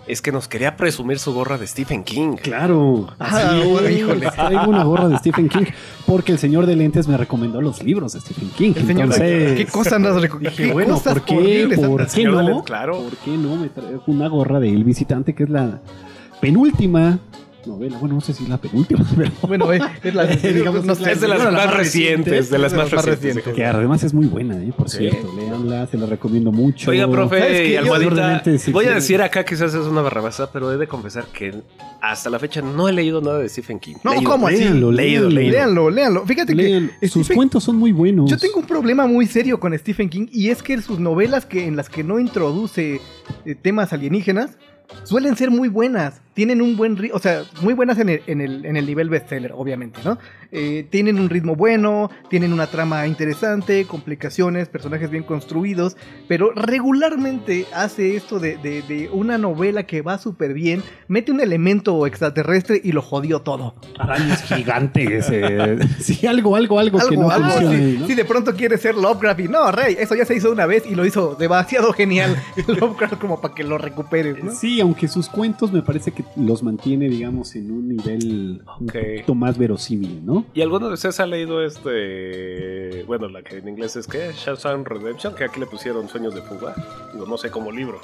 [0.07, 2.37] Es que nos quería presumir su gorra de Stephen King.
[2.43, 3.09] Claro.
[3.19, 3.59] Ah,
[3.91, 4.31] híjole.
[4.31, 5.65] Traigo una gorra de Stephen King
[6.07, 8.73] porque el señor de lentes me recomendó los libros de Stephen King.
[8.77, 12.09] El señor de- Entonces, ¿Qué cosas nos reco- Dije, qué bueno, ¿por qué, ¿por qué
[12.11, 12.49] Señor de no?
[12.49, 12.93] lentes, claro.
[13.03, 15.81] ¿Por qué no me traigo una gorra de El Visitante, que es la
[16.41, 17.19] penúltima
[17.67, 17.99] novela?
[17.99, 21.13] Bueno, no sé si es la penúltima, pero Bueno, eh, es la Digamos, no sé,
[21.13, 23.55] Es de las bueno, la más recientes, de las más recientes.
[23.55, 24.73] que además es muy buena, ¿eh?
[24.77, 24.99] por Sí.
[24.99, 25.33] cierto.
[25.37, 26.91] Léanla, se la recomiendo mucho.
[26.91, 30.73] Oiga, ¿Sabes profe, y almohadita, sí, voy a decir acá quizás es una barrabasa, pero
[30.73, 31.55] he de confesar que
[32.01, 33.95] hasta la fecha no he leído nada de Stephen King.
[34.05, 34.59] No, Leído, ¿cómo así?
[34.59, 35.53] léanlo, Leído, leído.
[35.53, 36.27] Léanlo, léanlo.
[36.27, 38.31] Fíjate que sus Stephen- cuentos son muy buenos.
[38.31, 41.67] Yo tengo un problema muy serio con Stephen King y es que sus novelas que
[41.67, 43.01] en las que no introduce
[43.45, 44.59] eh, temas alienígenas
[45.05, 46.21] suelen ser muy buenas.
[46.35, 49.09] Tienen un buen ritmo, o sea, muy buenas en el, en el, en el nivel
[49.09, 50.19] bestseller, obviamente, ¿no?
[50.51, 55.97] Eh, tienen un ritmo bueno, tienen una trama interesante, complicaciones, personajes bien construidos,
[56.29, 61.41] pero regularmente hace esto de, de- de una novela que va súper bien, mete un
[61.41, 63.75] elemento extraterrestre y lo jodió todo.
[63.99, 65.27] Arañas gigantes.
[65.33, 65.79] eh.
[66.01, 68.07] sí, algo, algo, algo, que no algo, ahí, ¿no?
[68.07, 70.85] si de pronto quiere ser Lovecraft y no, Rey, eso ya se hizo una vez
[70.87, 74.53] y lo hizo demasiado genial Lovecraft como para que lo recuperes, ¿no?
[74.53, 78.93] Sí, aunque sus cuentos me parece que los mantiene, digamos, en un nivel un Ok.
[78.95, 80.45] poquito más verosímil, ¿no?
[80.55, 83.05] ¿Y alguno de ustedes ha leído este.
[83.05, 86.43] Bueno, la que en inglés es que Shawshank Redemption, que aquí le pusieron Sueños de
[86.43, 86.75] Fuga?
[87.13, 88.01] Digo, no sé, como libro.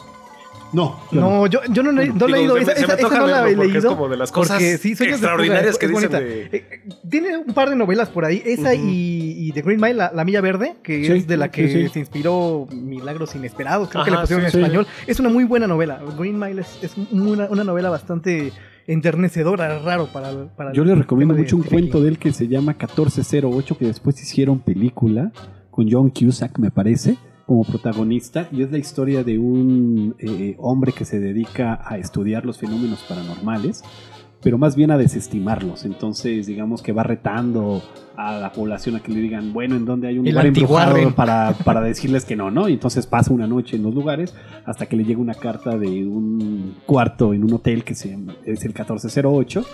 [0.73, 3.53] No, No, yo, yo no, no he leído esa, se me esa- no la he
[3.53, 3.89] es leído.
[3.97, 6.21] como de las cosas porque sí, de extraordinarias es- que dicen bonita.
[6.21, 9.95] de- Eh, Tiene un par de novelas por ahí, esa y, y The Green Mile,
[9.95, 11.89] la, la Milla Verde, que Sí, es de la que sí, sí.
[11.89, 14.59] se inspiró Milagros Inesperados, creo que le pusieron sí, en sí.
[14.61, 14.87] español.
[15.07, 16.01] Es una muy buena novela.
[16.19, 18.53] Green Mile es, es una, una novela bastante
[18.87, 22.03] enternecedora, raro para, el- para Yo le recomiendo de mucho un cuento King.
[22.05, 25.33] de él que se llama 1408, que después hicieron película
[25.71, 27.17] con John Cusack, me parece,
[27.51, 28.47] como protagonista.
[28.53, 33.03] Y es la historia de un eh, hombre que se dedica a estudiar los fenómenos
[33.09, 33.83] paranormales,
[34.41, 35.85] pero más bien a desestimarlos.
[35.85, 37.83] Entonces, digamos que va retando
[38.17, 40.95] a la población a que le digan, bueno, ¿en dónde hay un El lugar embrujado
[41.17, 42.69] para, para decirles que no, ¿no?
[42.69, 44.33] Y entonces pasa una noche en los lugares
[44.65, 48.63] hasta que le llega una carta de un cuarto en un hotel que se es
[48.63, 49.65] el 1408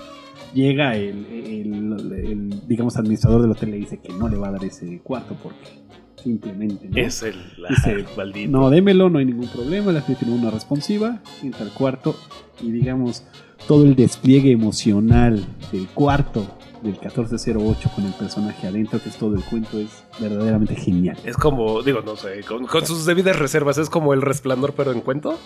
[0.55, 4.53] llega el, el- el, digamos, administrador del hotel le dice que no le va a
[4.53, 5.85] dar ese cuarto porque
[6.23, 6.97] simplemente no.
[6.97, 7.37] Es el.
[7.69, 8.51] Dice, maldito.
[8.51, 12.17] no, démelo, no hay ningún problema, la gente tiene una responsiva, entra al cuarto
[12.61, 13.25] y digamos,
[13.67, 16.47] todo el despliegue emocional del cuarto
[16.83, 21.17] del 1408 con el personaje adentro, que es todo el cuento, es verdaderamente genial.
[21.25, 24.93] Es como, digo, no sé, con, con sus debidas reservas, es como el resplandor, pero
[24.93, 25.39] en cuento.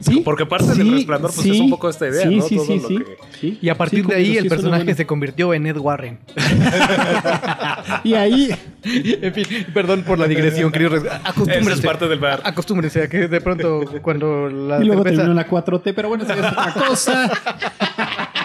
[0.00, 2.42] Sí, Porque parte sí, del resplandor, pues sí, es un poco esta idea, sí, ¿no?
[2.42, 3.58] sí, Todo sí, lo sí, que- sí.
[3.60, 6.18] Y a partir Sí, de ahí el personaje buena- se convirtió en Ed Warren.
[8.04, 8.50] Y ahí,
[8.84, 10.96] en fin, perdón por la digresión, querido.
[10.96, 11.72] Eso Acostúmbrese.
[11.72, 12.40] es parte del bar.
[12.44, 16.24] Acostúmbrese a que de pronto cuando la y luego cerveza- terminó la 4T, pero bueno,
[16.24, 17.30] eso ya es otra cosa.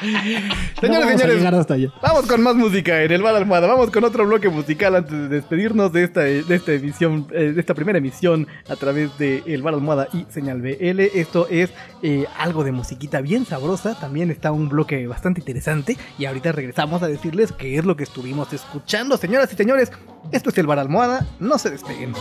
[0.81, 1.89] Señores, No a señores, llegar hasta allá.
[2.01, 3.67] vamos con más música en el bar almohada.
[3.67, 7.59] Vamos con otro bloque musical antes de despedirnos de esta, de esta emisión, eh, de
[7.59, 10.99] esta primera emisión a través de el bar almohada y señal BL.
[11.13, 11.71] Esto es
[12.03, 13.97] eh, algo de musiquita bien sabrosa.
[13.99, 15.97] También está un bloque bastante interesante.
[16.17, 19.17] Y ahorita regresamos a decirles qué es lo que estuvimos escuchando.
[19.17, 19.91] Señoras y señores,
[20.31, 21.25] esto es el bar almohada.
[21.39, 22.13] No se despeguen.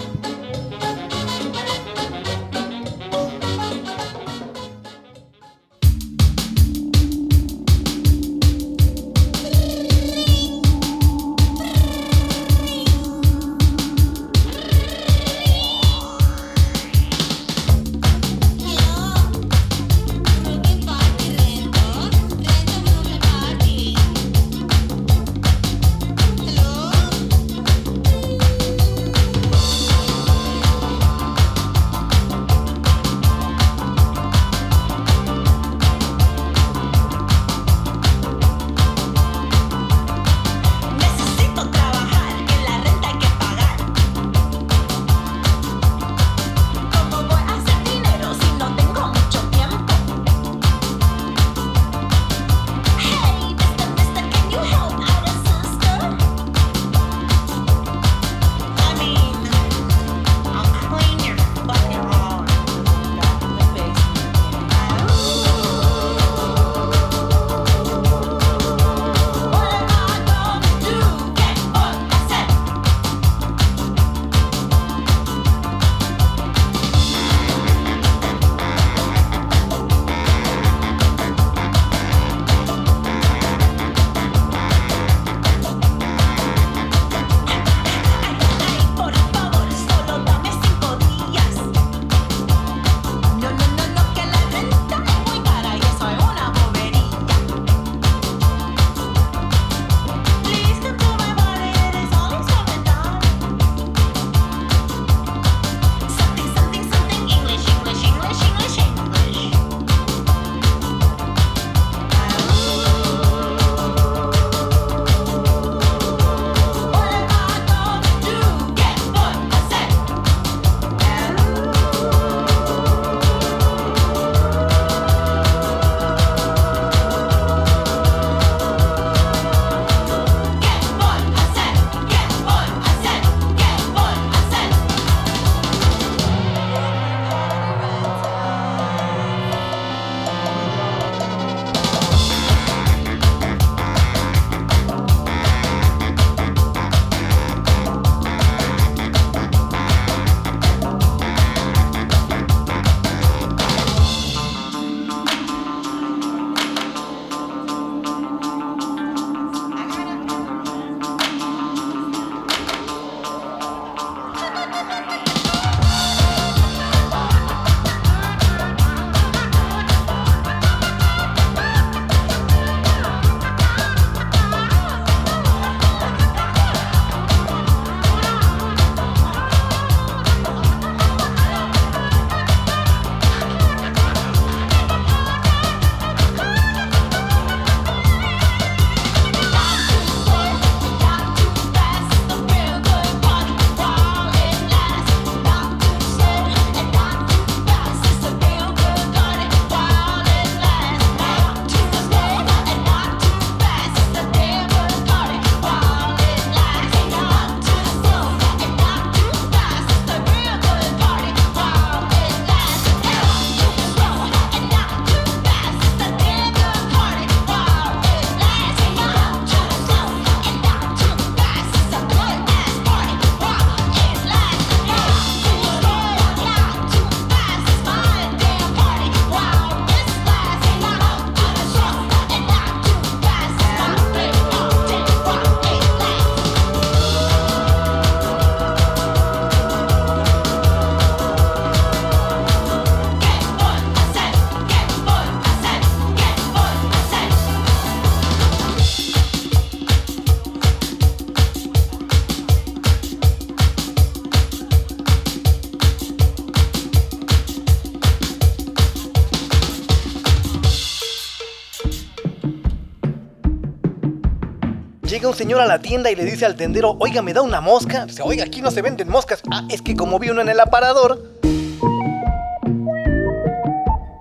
[265.27, 268.07] Un señor a la tienda y le dice al tendero, oiga, ¿me da una mosca?
[268.23, 269.41] Oiga, aquí no se venden moscas.
[269.51, 271.31] Ah, es que como vi uno en el aparador.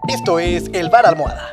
[0.07, 1.52] Esto es el bar almohada.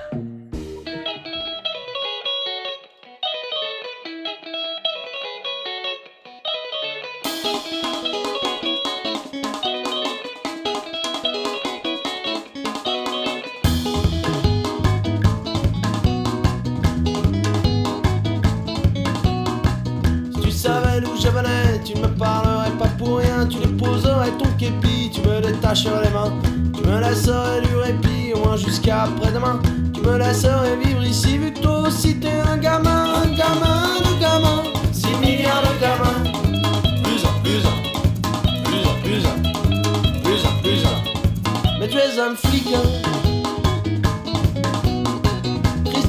[28.91, 29.61] Au moins jusqu'à après-demain.
[29.95, 34.21] Tu me laisserais vivre ici, vu que toi aussi t'es un gamin, un gamin de
[34.21, 34.63] gamin.
[34.93, 36.23] 6 milliards de gamins.
[37.03, 37.77] Plus un, plus un,
[38.65, 41.79] plus un, plus un, plus un, plus un.
[41.79, 42.67] Mais tu es un flic.
[42.75, 42.81] hein.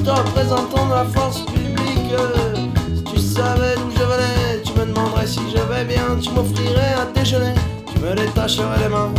[0.04, 2.12] Représentant de la force publique.
[2.94, 6.18] Si tu savais d'où je venais, tu me demanderais si je vais bien.
[6.20, 7.54] Tu m'offrirais un déjeuner,
[7.90, 9.10] tu me détacherais les mains.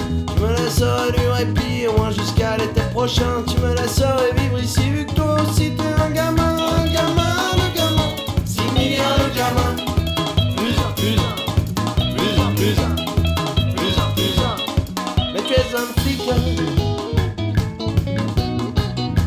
[0.44, 3.44] Me laisserais du répit, moins jusqu'à l'été prochain.
[3.48, 7.78] Tu me laisserais vivre ici, vu que toi aussi t'es un gamin, un gamin, de
[7.78, 8.10] gamin.
[8.46, 9.76] 6 milliards de gamins.
[10.58, 11.36] Plus un, plus un,
[12.18, 12.92] plus un, plus un,
[13.74, 14.56] plus un, plus un.
[15.34, 16.22] Mais tu es un flic.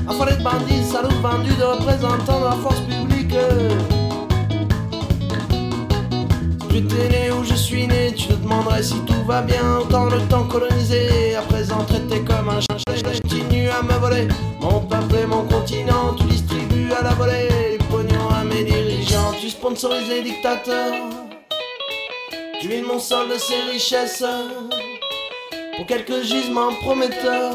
[0.06, 3.34] Enfoiré de bandits, salaud de vendu de représentants de la force publique.
[6.68, 9.78] Tu étais né où je suis né, tu te demanderais si tout va bien.
[9.80, 12.76] Autant le temps colonisé, à présent traité comme un chien.
[12.94, 14.28] Je continue à me voler
[14.60, 16.14] mon peuple et mon continent.
[16.18, 19.32] Tu distribues à la volée les pognons à mes dirigeants.
[19.40, 20.94] Tu sponsorises les dictateurs.
[22.60, 24.24] Tu vides mon sol de ses richesses
[25.76, 27.52] pour quelques gisements prometteurs.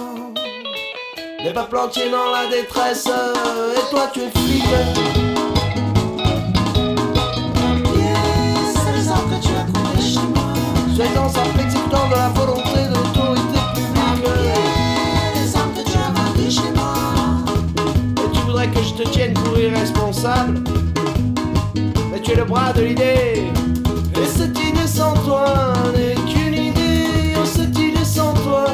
[1.43, 5.00] Des peuples entiers dans la détresse Et toi tu es flic
[10.95, 14.27] Sois-en simple exécutant de la volonté de l'autorité publique
[15.35, 16.93] Les armes que tu as vendues chez moi.
[18.17, 20.61] Et tu voudrais que je te tienne pour irresponsable.
[22.11, 23.47] Mais tu es le bras de l'idée.
[24.15, 27.35] Et cette idée sans toi n'est qu'une idée.
[27.37, 28.65] Oh cette idée sans toi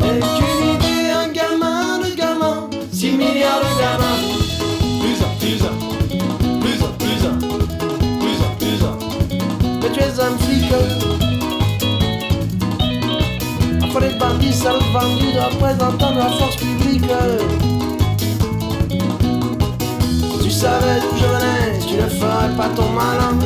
[0.00, 1.10] n'est qu'une idée.
[1.14, 2.70] Un gamin de gamin.
[2.90, 4.22] 6 milliards de gamins.
[5.00, 5.74] Plus un, plus un.
[6.58, 7.38] Plus un, plus un.
[8.18, 9.78] Plus un, plus un.
[9.82, 11.25] Mais tu es un flic
[13.96, 17.02] De bandits, de vendus De représentants de la force publique
[20.42, 23.38] tu savais d'où je venais Tu ne ferais pas ton malin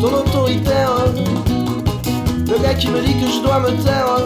[0.00, 0.92] Ton autoritaire
[2.48, 4.18] Le gars qui me dit que je dois me taire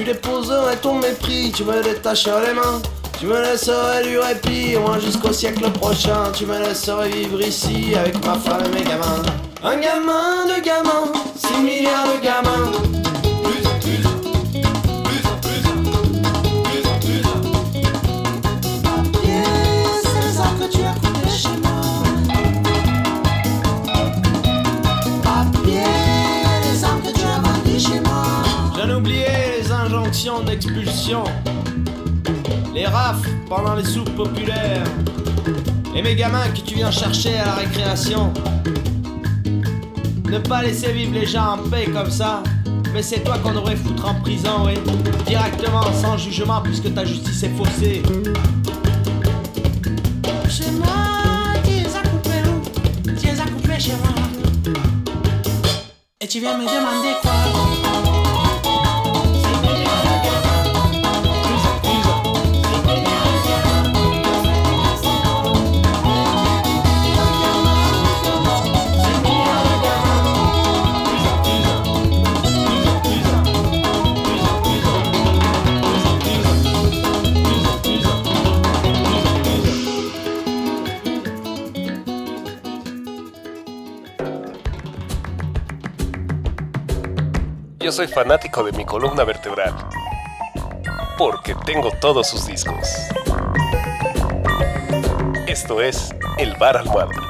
[0.00, 2.80] tu déposerais ton mépris, tu me détacherais les mains,
[3.18, 7.94] tu me laisserais du répit, au moins jusqu'au siècle prochain, tu me laisserais vivre ici
[7.94, 9.22] avec ma femme et mes gamins.
[9.62, 12.99] Un gamin de gamins, 6 milliards de gamins.
[30.44, 31.24] D'expulsion,
[32.74, 34.84] les rafles pendant les soupes populaires,
[35.94, 38.32] et mes gamins que tu viens chercher à la récréation.
[40.30, 42.42] Ne pas laisser vivre les gens en paix comme ça,
[42.92, 44.74] mais c'est toi qu'on devrait foutre en prison, oui,
[45.26, 48.02] directement, sans jugement, puisque ta justice est faussée.
[50.48, 50.88] Chez moi,
[51.64, 54.74] tu as coupés où Tu as coupés chez moi.
[56.20, 57.89] Et tu viens me demander quoi?
[87.90, 89.74] Yo soy fanático de mi columna vertebral.
[91.18, 92.88] Porque tengo todos sus discos.
[95.48, 97.29] Esto es El Bar Almohada.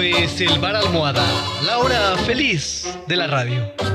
[0.00, 1.26] Es el Bar Almohada,
[1.66, 3.87] la hora feliz de la radio.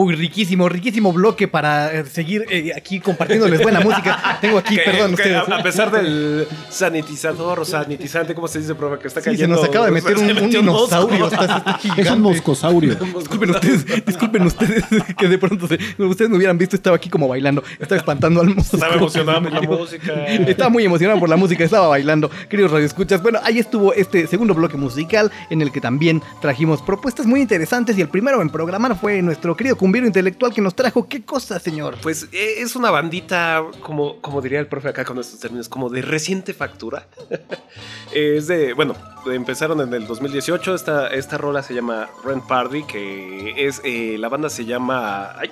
[0.00, 4.38] Uy, riquísimo, riquísimo bloque para eh, seguir eh, aquí compartiéndoles buena música.
[4.40, 5.36] Tengo aquí, Que- perdón, que ustedes.
[5.48, 9.00] a, a pesar del sanitizador o sanitizante, ¿cómo se dice, profe?
[9.00, 9.56] Que está Sí, se cayendo.
[9.56, 11.18] nos acaba de meter un, dinosaurio.
[11.18, 11.42] mosco.
[11.42, 12.94] está- está Es un moscosaurio.
[12.94, 14.84] Disculpen ustedes, disculpen ustedes
[15.16, 18.54] que de pronto se- ustedes me hubieran visto, estaba aquí como bailando, estaba espantando al
[18.54, 18.76] mosco.
[18.76, 20.12] Estaba emocionado por la música.
[20.26, 22.30] Estaba muy emocionado por la música, estaba bailando.
[22.48, 27.26] Queridos radioescuchas, bueno, ahí estuvo este segundo bloque musical en el que también trajimos propuestas
[27.26, 31.08] muy interesantes y el primero en programar fue nuestro querido cumbiero intelectual que nos trajo
[31.08, 31.96] qué cosa, señor.
[32.02, 35.88] Pues eh, es una bandita, como, como diría el profe acá con estos términos, como
[35.88, 37.06] de reciente factura.
[38.12, 38.94] es de, bueno,
[39.24, 40.74] empezaron en el 2018.
[40.74, 45.50] Esta, esta rola se llama Rent Party, que es, eh, la banda se llama, ay,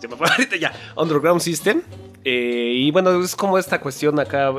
[0.00, 1.82] se me fue ahorita ya, Underground System.
[2.24, 4.50] Eh, y bueno, es como esta cuestión acá,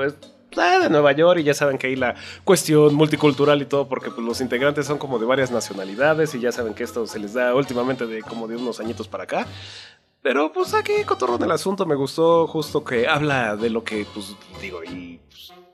[0.59, 4.09] ah, de Nueva York y ya saben que hay la cuestión multicultural y todo porque
[4.11, 7.33] pues, los integrantes son como de varias nacionalidades y ya saben que esto se les
[7.33, 9.47] da últimamente de como de unos añitos para acá.
[10.21, 14.35] Pero pues aquí cotorrón el asunto me gustó justo que habla de lo que pues
[14.61, 15.26] digo y pues,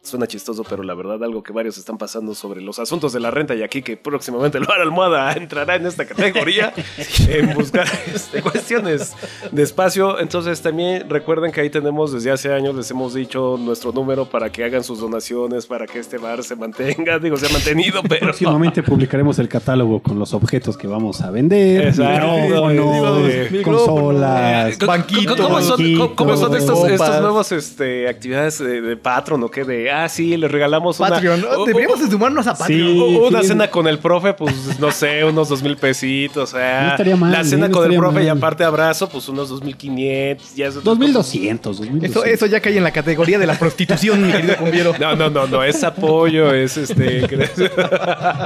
[0.03, 3.31] suena chistoso, pero la verdad algo que varios están pasando sobre los asuntos de la
[3.31, 6.73] renta y aquí que próximamente el bar almohada entrará en esta categoría
[7.29, 9.13] en buscar este, cuestiones
[9.49, 10.19] de espacio.
[10.19, 14.51] Entonces también recuerden que ahí tenemos desde hace años les hemos dicho nuestro número para
[14.51, 18.23] que hagan sus donaciones para que este bar se mantenga, digo se ha mantenido, pero
[18.27, 21.87] Próximamente publicaremos el catálogo con los objetos que vamos a vender.
[21.87, 22.27] Exacto.
[22.41, 23.61] Micrófonos, Sí.
[23.63, 25.77] consolas, ¿Cómo- banquitos, ¿Cómo son,
[26.15, 27.21] cómo- son banquitos, estos, estos copas.
[27.21, 29.63] nuevos este, actividades de, de Patreon o qué?
[29.63, 31.09] De, ah, sí, le regalamos una...
[31.09, 32.87] Patreon, o- o- deberíamos de sumarnos a Patreon.
[32.93, 33.47] Sí, una sí.
[33.49, 36.53] cena con el profe, pues no sé, unos dos mil pesitos.
[36.53, 37.69] O sea, No estaría mal, la cena ¿eh?
[37.69, 38.37] No con el profe y mal.
[38.37, 40.47] aparte abrazo, pues unos dos mil quinientos.
[40.51, 42.09] otra 2200, 2200.
[42.09, 44.93] Eso, eso ya cae en la categoría de la prostitución, mi querido cumbiero.
[44.99, 47.23] No, no, no, no, es apoyo, es este.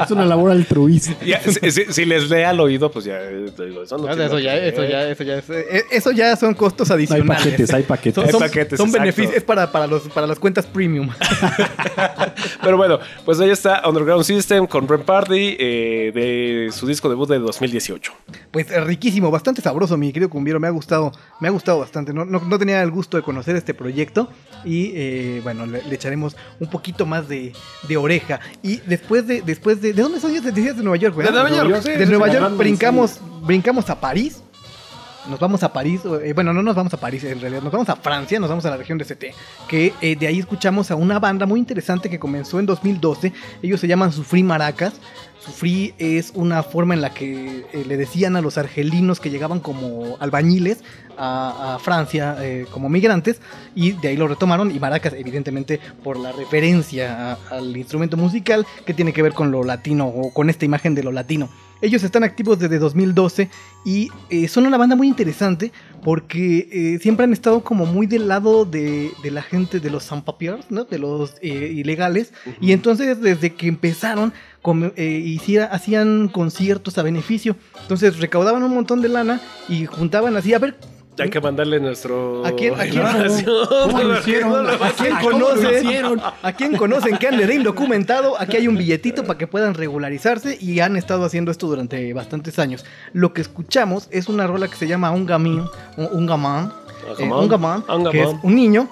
[0.03, 1.13] Es una labor altruista.
[1.25, 3.17] ya, si, si- si les lea al oído, pues ya.
[3.21, 6.89] eh, digo, eso no eso ya, eso ya, eso ya, eh, eso ya son costos
[6.91, 7.37] Hay adicionales.
[7.43, 8.15] paquetes, hay paquetes.
[8.15, 11.09] Son, Hay paquetes, son beneficios, es para, para, los, para las cuentas premium.
[12.61, 17.29] Pero bueno, pues ahí está Underground System con Brent Party eh, de su disco debut
[17.29, 18.13] de 2018.
[18.51, 20.59] Pues eh, riquísimo, bastante sabroso, mi querido cumbiero.
[20.59, 22.13] Me ha gustado, me ha gustado bastante.
[22.13, 24.29] No, no, no tenía el gusto de conocer este proyecto.
[24.65, 27.53] Y eh, bueno, le, le echaremos un poquito más de,
[27.87, 28.39] de oreja.
[28.61, 29.93] Y después de, después de.
[29.93, 30.43] ¿De dónde son ellos?
[30.43, 31.45] Decías de Nueva York, ¿verdad?
[31.45, 32.33] De Nueva York, sí, De Nueva sí.
[32.33, 34.41] York brincamos, brincamos a París.
[35.29, 37.89] Nos vamos a París, eh, bueno, no nos vamos a París en realidad, nos vamos
[37.89, 39.25] a Francia, nos vamos a la región de CT,
[39.67, 43.79] que eh, de ahí escuchamos a una banda muy interesante que comenzó en 2012, ellos
[43.79, 44.93] se llaman Sufrí Maracas,
[45.47, 49.61] Sufrí es una forma en la que eh, le decían a los argelinos que llegaban
[49.61, 50.83] como albañiles
[51.17, 53.39] a, Francia eh, como migrantes
[53.73, 58.93] y de ahí lo retomaron y Maracas evidentemente por la referencia al instrumento musical que
[58.93, 61.49] tiene que ver con lo latino o con esta imagen de lo latino.
[61.79, 63.49] Ellos están activos desde 2012
[63.85, 65.71] y eh, son una banda muy interesante
[66.07, 70.05] porque eh, siempre han estado como muy del lado de, de la gente de los
[70.05, 70.85] sans-papiers, ¿no?
[70.85, 72.31] De los eh, ilegales.
[72.61, 74.31] Y entonces desde que empezaron
[74.61, 77.57] com- eh, hiciera- hacían conciertos a beneficio.
[77.81, 80.77] Entonces recaudaban un montón de lana y juntaban así, a ver,
[81.19, 82.45] Hay que mandarle nuestro.
[82.45, 83.03] ¿A quién, a quién-
[83.45, 84.67] ¿Cómo lo hicieron?
[84.69, 86.21] ¿A quién ¿Cómo lo conocen?
[86.43, 88.39] ¿A quién conocen que ande de indocumentado?
[88.39, 92.59] Aquí hay un billetito para que puedan regularizarse y han estado haciendo esto durante bastantes
[92.59, 92.85] años.
[93.13, 95.63] Lo que escuchamos es una rola que se llama Un Gamín,
[95.97, 96.71] un, Gamán,
[97.07, 97.39] eh, Gamán.
[97.39, 98.87] un Gamán, Un que es un niño.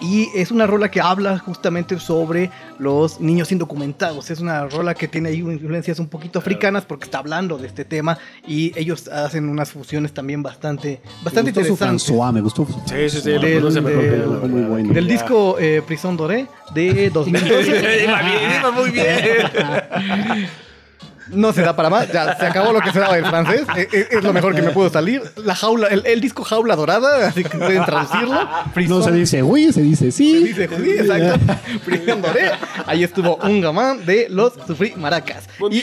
[0.00, 4.30] Y es una rola que habla justamente sobre los niños indocumentados.
[4.30, 7.84] Es una rola que tiene ahí influencias un poquito africanas porque está hablando de este
[7.84, 12.06] tema y ellos hacen unas fusiones también bastante, bastante me gustó su interesantes.
[12.10, 12.66] François, me gustó.
[12.86, 14.48] Sí, sí, sí, Del- del- verdad.
[14.48, 14.92] muy bueno.
[14.92, 18.04] Del disco eh, Prison Doré de 2012.
[18.04, 19.06] Iba bien, iba muy bien.
[21.28, 23.62] No se da para más, ya se acabó lo que se daba del francés.
[23.76, 25.22] Eh, eh, Es, lo mejor que me pudo salir.
[25.36, 28.48] La jaula, el, el disco jaula dorada, así que pueden traducirlo.
[28.88, 30.40] No se dice uy, se dice sí.
[30.40, 31.40] Se dice judí, exacto.
[31.84, 32.50] Prison Doré.
[32.86, 35.44] Ahí estuvo un gamán de los Sufrí Maracas.
[35.70, 35.82] Y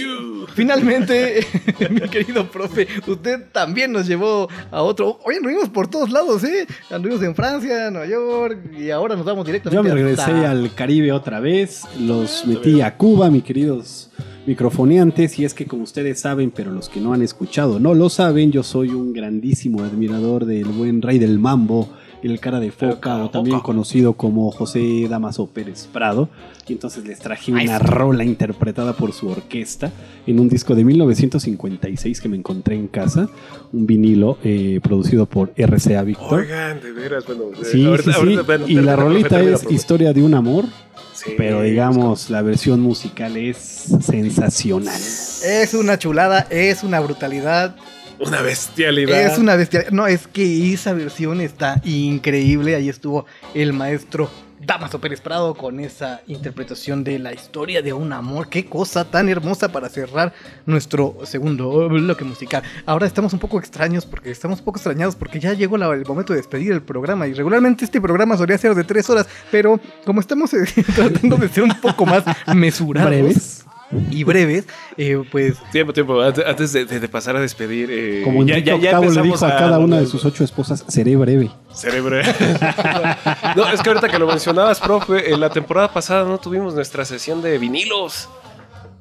[0.53, 1.45] finalmente,
[1.89, 5.19] mi querido profe, usted también nos llevó a otro.
[5.25, 6.67] Oye, anduvimos por todos lados, ¿eh?
[6.89, 10.73] Anduvimos en Francia, Nueva York y ahora nos vamos Yo directamente me regresé hasta- al
[10.75, 14.09] Caribe otra vez, los metí a Cuba, mis queridos
[14.47, 18.09] microfoneantes, y es que como ustedes saben, pero los que no han escuchado no lo
[18.09, 21.89] saben, yo soy un grandísimo admirador del buen rey del mambo,
[22.23, 26.29] el cara de foca, o también conocido como José Damaso Pérez Prado.
[26.67, 29.91] Y entonces les traje una rola interpretada por su orquesta
[30.27, 33.27] en un disco de 1956 que me encontré en casa,
[33.73, 36.41] un vinilo eh, producido por RCA Victor.
[36.41, 37.45] Oigan, de veras, bueno.
[37.63, 38.19] Sí, ahorita- sí, sí.
[38.19, 39.65] ahorita- bueno, y la rolita es.
[39.71, 40.65] Historia de un amor,
[41.23, 43.57] Sí, pero digamos, la versión musical es
[44.01, 44.95] sensacional.
[44.95, 47.75] Es una chulada, es una brutalidad.
[48.19, 49.21] Una bestialidad.
[49.21, 49.85] Es una bestia.
[49.91, 52.75] No, es que esa versión está increíble.
[52.75, 54.31] Ahí estuvo el maestro
[54.63, 58.47] Damaso Pérez Prado con esa interpretación de la historia de un amor.
[58.47, 60.33] Qué cosa tan hermosa para cerrar
[60.67, 62.61] nuestro segundo bloque musical.
[62.85, 66.05] Ahora estamos un poco extraños porque estamos un poco extrañados porque ya llegó la- el
[66.05, 67.27] momento de despedir el programa.
[67.27, 70.59] Y regularmente este programa solía ser de tres horas, pero como estamos eh,
[70.95, 72.23] tratando de ser un poco más
[72.55, 73.65] mesurados Breves.
[74.11, 74.65] y breves,
[74.95, 76.21] eh, pues Tiempo, tiempo.
[76.21, 77.89] Antes, de, pasar a despedir.
[77.91, 80.43] eh, Como ya, ya, ya Octavo le empezamos dijo a cada una de sus ocho
[80.43, 81.49] esposas, seré breve.
[81.73, 82.21] Cerebro.
[83.55, 87.05] no, es que ahorita que lo mencionabas, profe, en la temporada pasada no tuvimos nuestra
[87.05, 88.29] sesión de vinilos.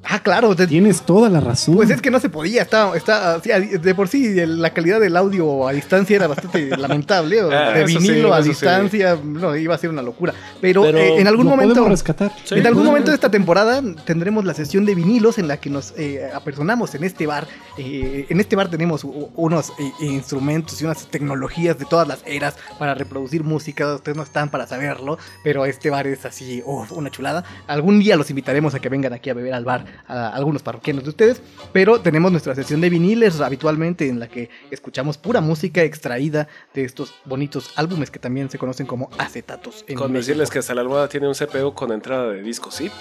[0.03, 0.55] Ah, claro.
[0.55, 1.75] Tienes toda la razón.
[1.75, 4.99] Pues es que no se podía, está, está, sí, a- de por sí la calidad
[4.99, 8.49] del audio a distancia era bastante lamentable, Ah, de vinilo sí, a sí.
[8.49, 10.33] distancia, no, iba a ser una locura.
[10.59, 12.31] Pero, Pero eh, en algún lo momento, rescatar.
[12.49, 15.93] en algún momento de esta temporada tendremos la sesión de vinilos en la que nos
[15.97, 17.47] eh, apersonamos en este bar.
[17.77, 22.55] Eh, en este bar tenemos unos eh, instrumentos y unas tecnologías de todas las eras
[22.79, 23.95] para reproducir música.
[23.95, 27.43] Ustedes no están para saberlo, pero este bar es así, uf, una chulada.
[27.67, 31.03] Algún día los invitaremos a que vengan aquí a beber al bar a algunos parroquianos
[31.03, 31.41] de ustedes,
[31.71, 36.83] pero tenemos nuestra sesión de viniles habitualmente en la que escuchamos pura música extraída de
[36.83, 39.85] estos bonitos álbumes que también se conocen como acetatos.
[39.87, 40.27] en Con México.
[40.27, 42.91] decirles que hasta la almohada tiene un CPU con entrada de disco zip.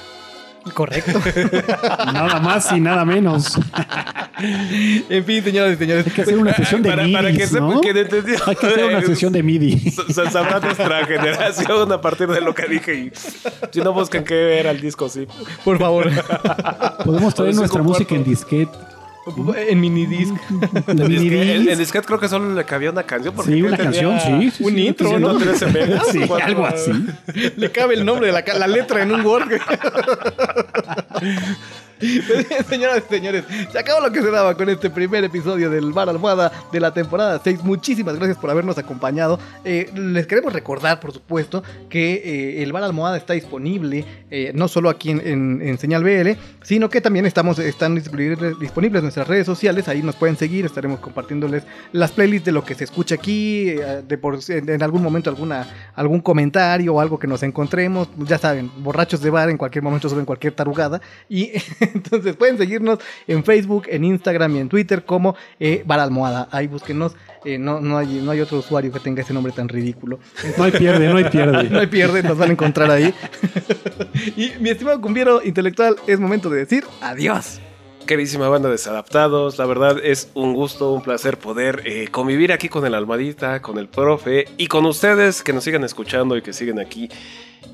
[0.75, 1.13] Correcto.
[2.13, 3.59] Nada más y nada menos.
[4.39, 6.07] en fin, señoras y señores.
[6.07, 7.81] Hay que hacer una sesión de Para, MIDI, para que sepan ¿no?
[7.81, 7.89] que.
[7.91, 9.91] Hay que hacer una sesión de MIDI.
[10.31, 12.95] Sabrá nuestra generación a partir de lo que dije.
[12.95, 13.13] Y
[13.71, 15.31] si no buscan qué era el disco zip.
[15.65, 16.11] Por favor.
[17.05, 18.90] Podemos traer nuestra música en disquete.
[19.69, 20.35] En minidisc.
[20.89, 23.35] En disquete creo que solo le cabía una canción.
[23.35, 25.39] Porque Sí, una canción, sí, sí, un sí, intro, ¿no?
[25.39, 26.07] 113 megas.
[26.13, 26.91] Sí, cuatro- algo así.
[27.57, 29.51] Le cabe el nombre de la, la letra en un Word.
[32.69, 36.09] Señoras y señores, se acabó lo que se daba con este primer episodio del Bar
[36.09, 37.63] Almohada de la temporada 6.
[37.63, 39.39] Muchísimas gracias por habernos acompañado.
[39.65, 44.69] Eh, les queremos recordar, por supuesto, que eh, el Bar Almohada está disponible eh, no
[44.69, 45.21] solo aquí en,
[45.63, 46.31] en- Señal BL,
[46.63, 49.89] sino que también estamos, están disponibles, disponibles nuestras redes sociales.
[49.89, 53.65] Ahí nos pueden seguir, estaremos compartiéndoles las playlists de lo que se escucha aquí,
[54.07, 58.09] de por, en, en algún momento alguna, algún comentario o algo que nos encontremos.
[58.19, 61.01] Ya saben, borrachos de bar en cualquier momento suben cualquier tarugada.
[61.29, 61.51] Y
[61.95, 66.49] entonces pueden seguirnos en Facebook, en Instagram y en Twitter como eh, Bar Almohada.
[66.51, 67.17] Ahí búsquenos.
[67.45, 70.19] eh, no, no, hay, no hay otro usuario que tenga ese nombre tan ridículo.
[70.57, 71.65] No hay pierde, no hay pierde.
[71.71, 73.15] no hay pierde, nos van a encontrar ahí.
[74.37, 77.61] y mi estimado cumbiero intelectual, es momento de decir adiós.
[78.07, 82.69] Queridísima banda de Desadaptados, la verdad es un gusto, un placer poder eh, convivir aquí
[82.69, 86.53] con el Almadita, con el profe y con ustedes que nos sigan escuchando y que
[86.53, 87.09] siguen aquí.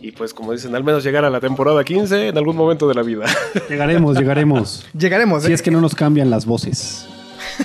[0.01, 2.95] Y pues como dicen, al menos llegar a la temporada 15 en algún momento de
[2.95, 3.27] la vida.
[3.69, 4.87] Llegaremos, llegaremos.
[4.97, 5.43] Llegaremos.
[5.45, 5.55] Si ¿eh?
[5.55, 7.09] es que no nos cambian las voces.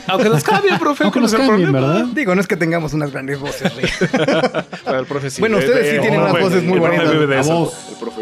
[0.07, 1.03] Aunque nos cambien, profe.
[1.03, 1.71] Aunque ¿cuál nos cambien?
[1.71, 2.05] ¿verdad?
[2.13, 3.71] Digo, no es que tengamos unas grandes voces.
[3.73, 7.47] Bueno, el profe sí Bueno, ustedes de- sí tienen el unas profe- voces muy bonitas.
[7.47, 7.73] La voz,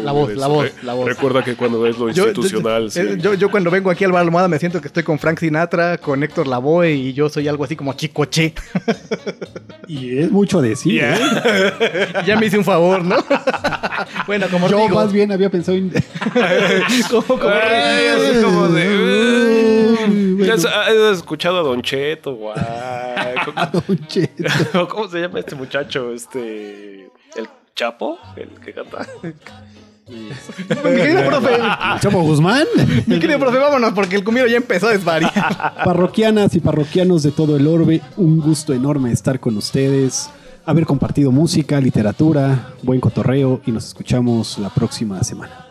[0.02, 1.06] la voz, la voz, Re- la voz.
[1.06, 3.00] Recuerda que cuando es lo Yo- yo- institucional, sí.
[3.00, 5.38] eh, Yo, yo cuando vengo aquí al Bar Almohada me siento que estoy con Frank
[5.40, 8.54] Sinatra, con Héctor Lavoe y yo soy algo así como Chicoche.
[9.88, 11.00] Y es mucho decir.
[11.00, 11.14] Ya.
[11.16, 12.08] ¿eh?
[12.26, 13.16] ya me hice un favor, ¿no?
[14.26, 15.90] bueno, como Yo digo, más bien había pensado en.
[17.10, 20.36] como, como- Ay, así como de.
[20.46, 22.34] ¿Ya has, has escuchado a Don Cheto?
[22.34, 22.56] Guay.
[23.72, 24.88] Don Cheto.
[24.88, 26.12] ¿Cómo se llama este muchacho?
[26.12, 27.04] Este.
[27.36, 28.18] ¿El Chapo?
[28.36, 29.06] El que canta.
[30.10, 31.50] Mi querido profe,
[32.00, 32.66] Chapo Guzmán.
[33.06, 35.32] mi querido profe, vámonos porque el cumbiero ya empezó a desvariar.
[35.84, 40.28] Parroquianas y parroquianos de todo el orbe, un gusto enorme estar con ustedes,
[40.66, 45.69] haber compartido música, literatura, buen cotorreo y nos escuchamos la próxima semana.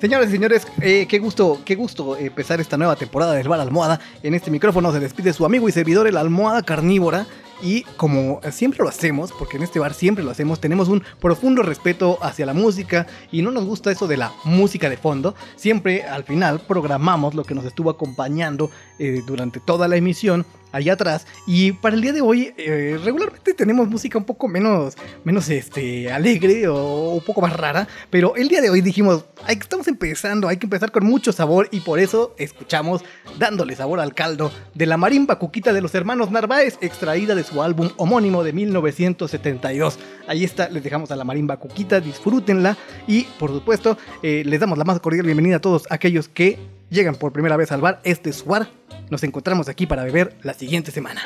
[0.00, 3.98] Señoras y señores, eh, qué gusto, qué gusto empezar esta nueva temporada del Bar Almohada.
[4.22, 7.26] En este micrófono se despide su amigo y servidor, el Almohada Carnívora.
[7.62, 11.62] Y como siempre lo hacemos, porque en este bar siempre lo hacemos, tenemos un profundo
[11.62, 15.34] respeto hacia la música y no nos gusta eso de la música de fondo.
[15.56, 20.44] Siempre al final programamos lo que nos estuvo acompañando eh, durante toda la emisión
[20.76, 21.26] allá atrás.
[21.46, 26.12] Y para el día de hoy, eh, regularmente tenemos música un poco menos, menos este,
[26.12, 27.88] alegre o un poco más rara.
[28.10, 31.68] Pero el día de hoy dijimos, "Ay, estamos empezando, hay que empezar con mucho sabor.
[31.70, 33.02] Y por eso escuchamos
[33.38, 37.62] Dándole sabor al caldo de la marimba cuquita de los hermanos Narváez, extraída de su
[37.62, 39.98] álbum homónimo de 1972.
[40.26, 42.78] Ahí está, les dejamos a la marimba cuquita, disfrútenla.
[43.06, 46.58] Y por supuesto, eh, les damos la más cordial bienvenida a todos aquellos que
[46.90, 48.00] llegan por primera vez al bar.
[48.04, 48.68] Este es bar.
[49.10, 51.22] Nos encontramos aquí para beber la siguiente semana.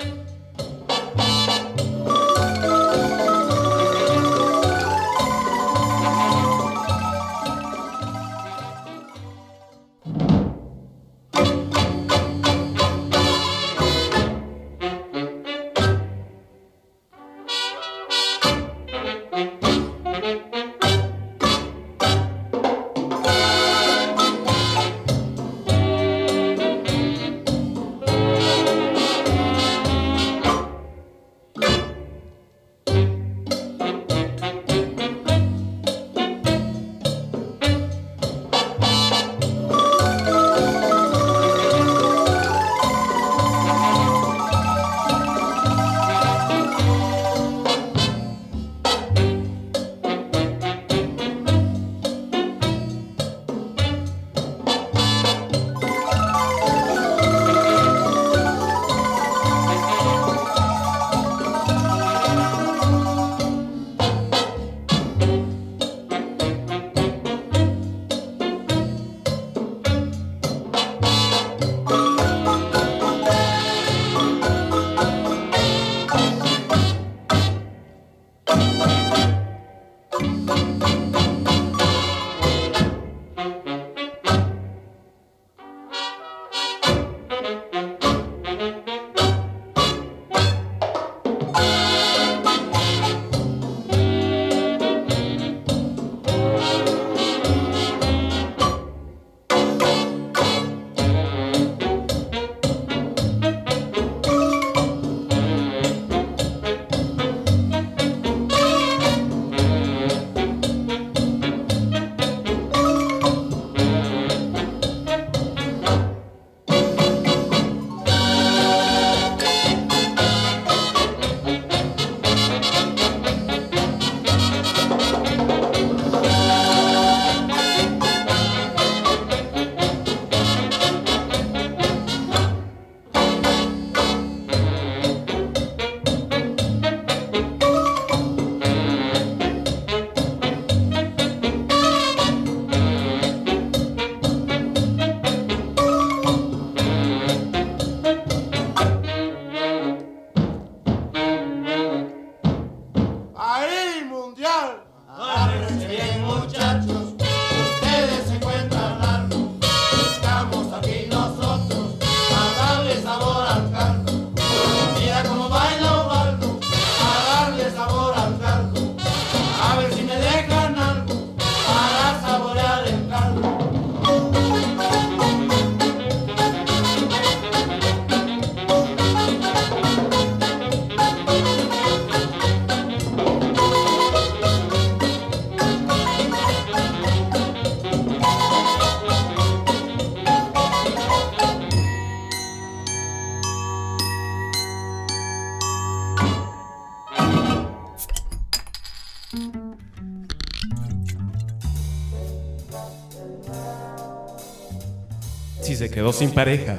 [206.00, 206.78] Quedó sin pareja,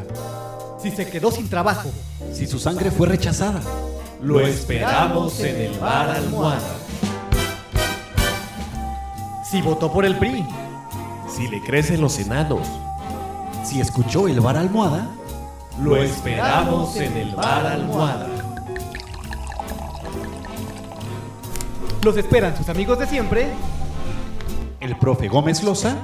[0.82, 1.90] Si se quedó sin trabajo,
[2.34, 3.62] Si su sangre fue rechazada.
[4.20, 6.74] lo esperamos en el bar almohada.
[9.48, 10.44] si votó por el PRI,
[11.30, 12.68] Si le crecen los enanos,
[13.64, 15.08] Si escuchó el bar almohada.
[15.80, 18.28] lo esperamos en el bar almohada.
[22.04, 23.52] los esperan sus amigos de siempre.
[24.80, 25.96] El profe Gómez Loza.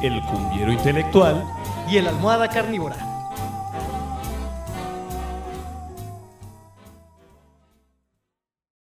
[0.00, 1.44] El cumbiero intelectual
[1.88, 3.09] y el almohada carnívora.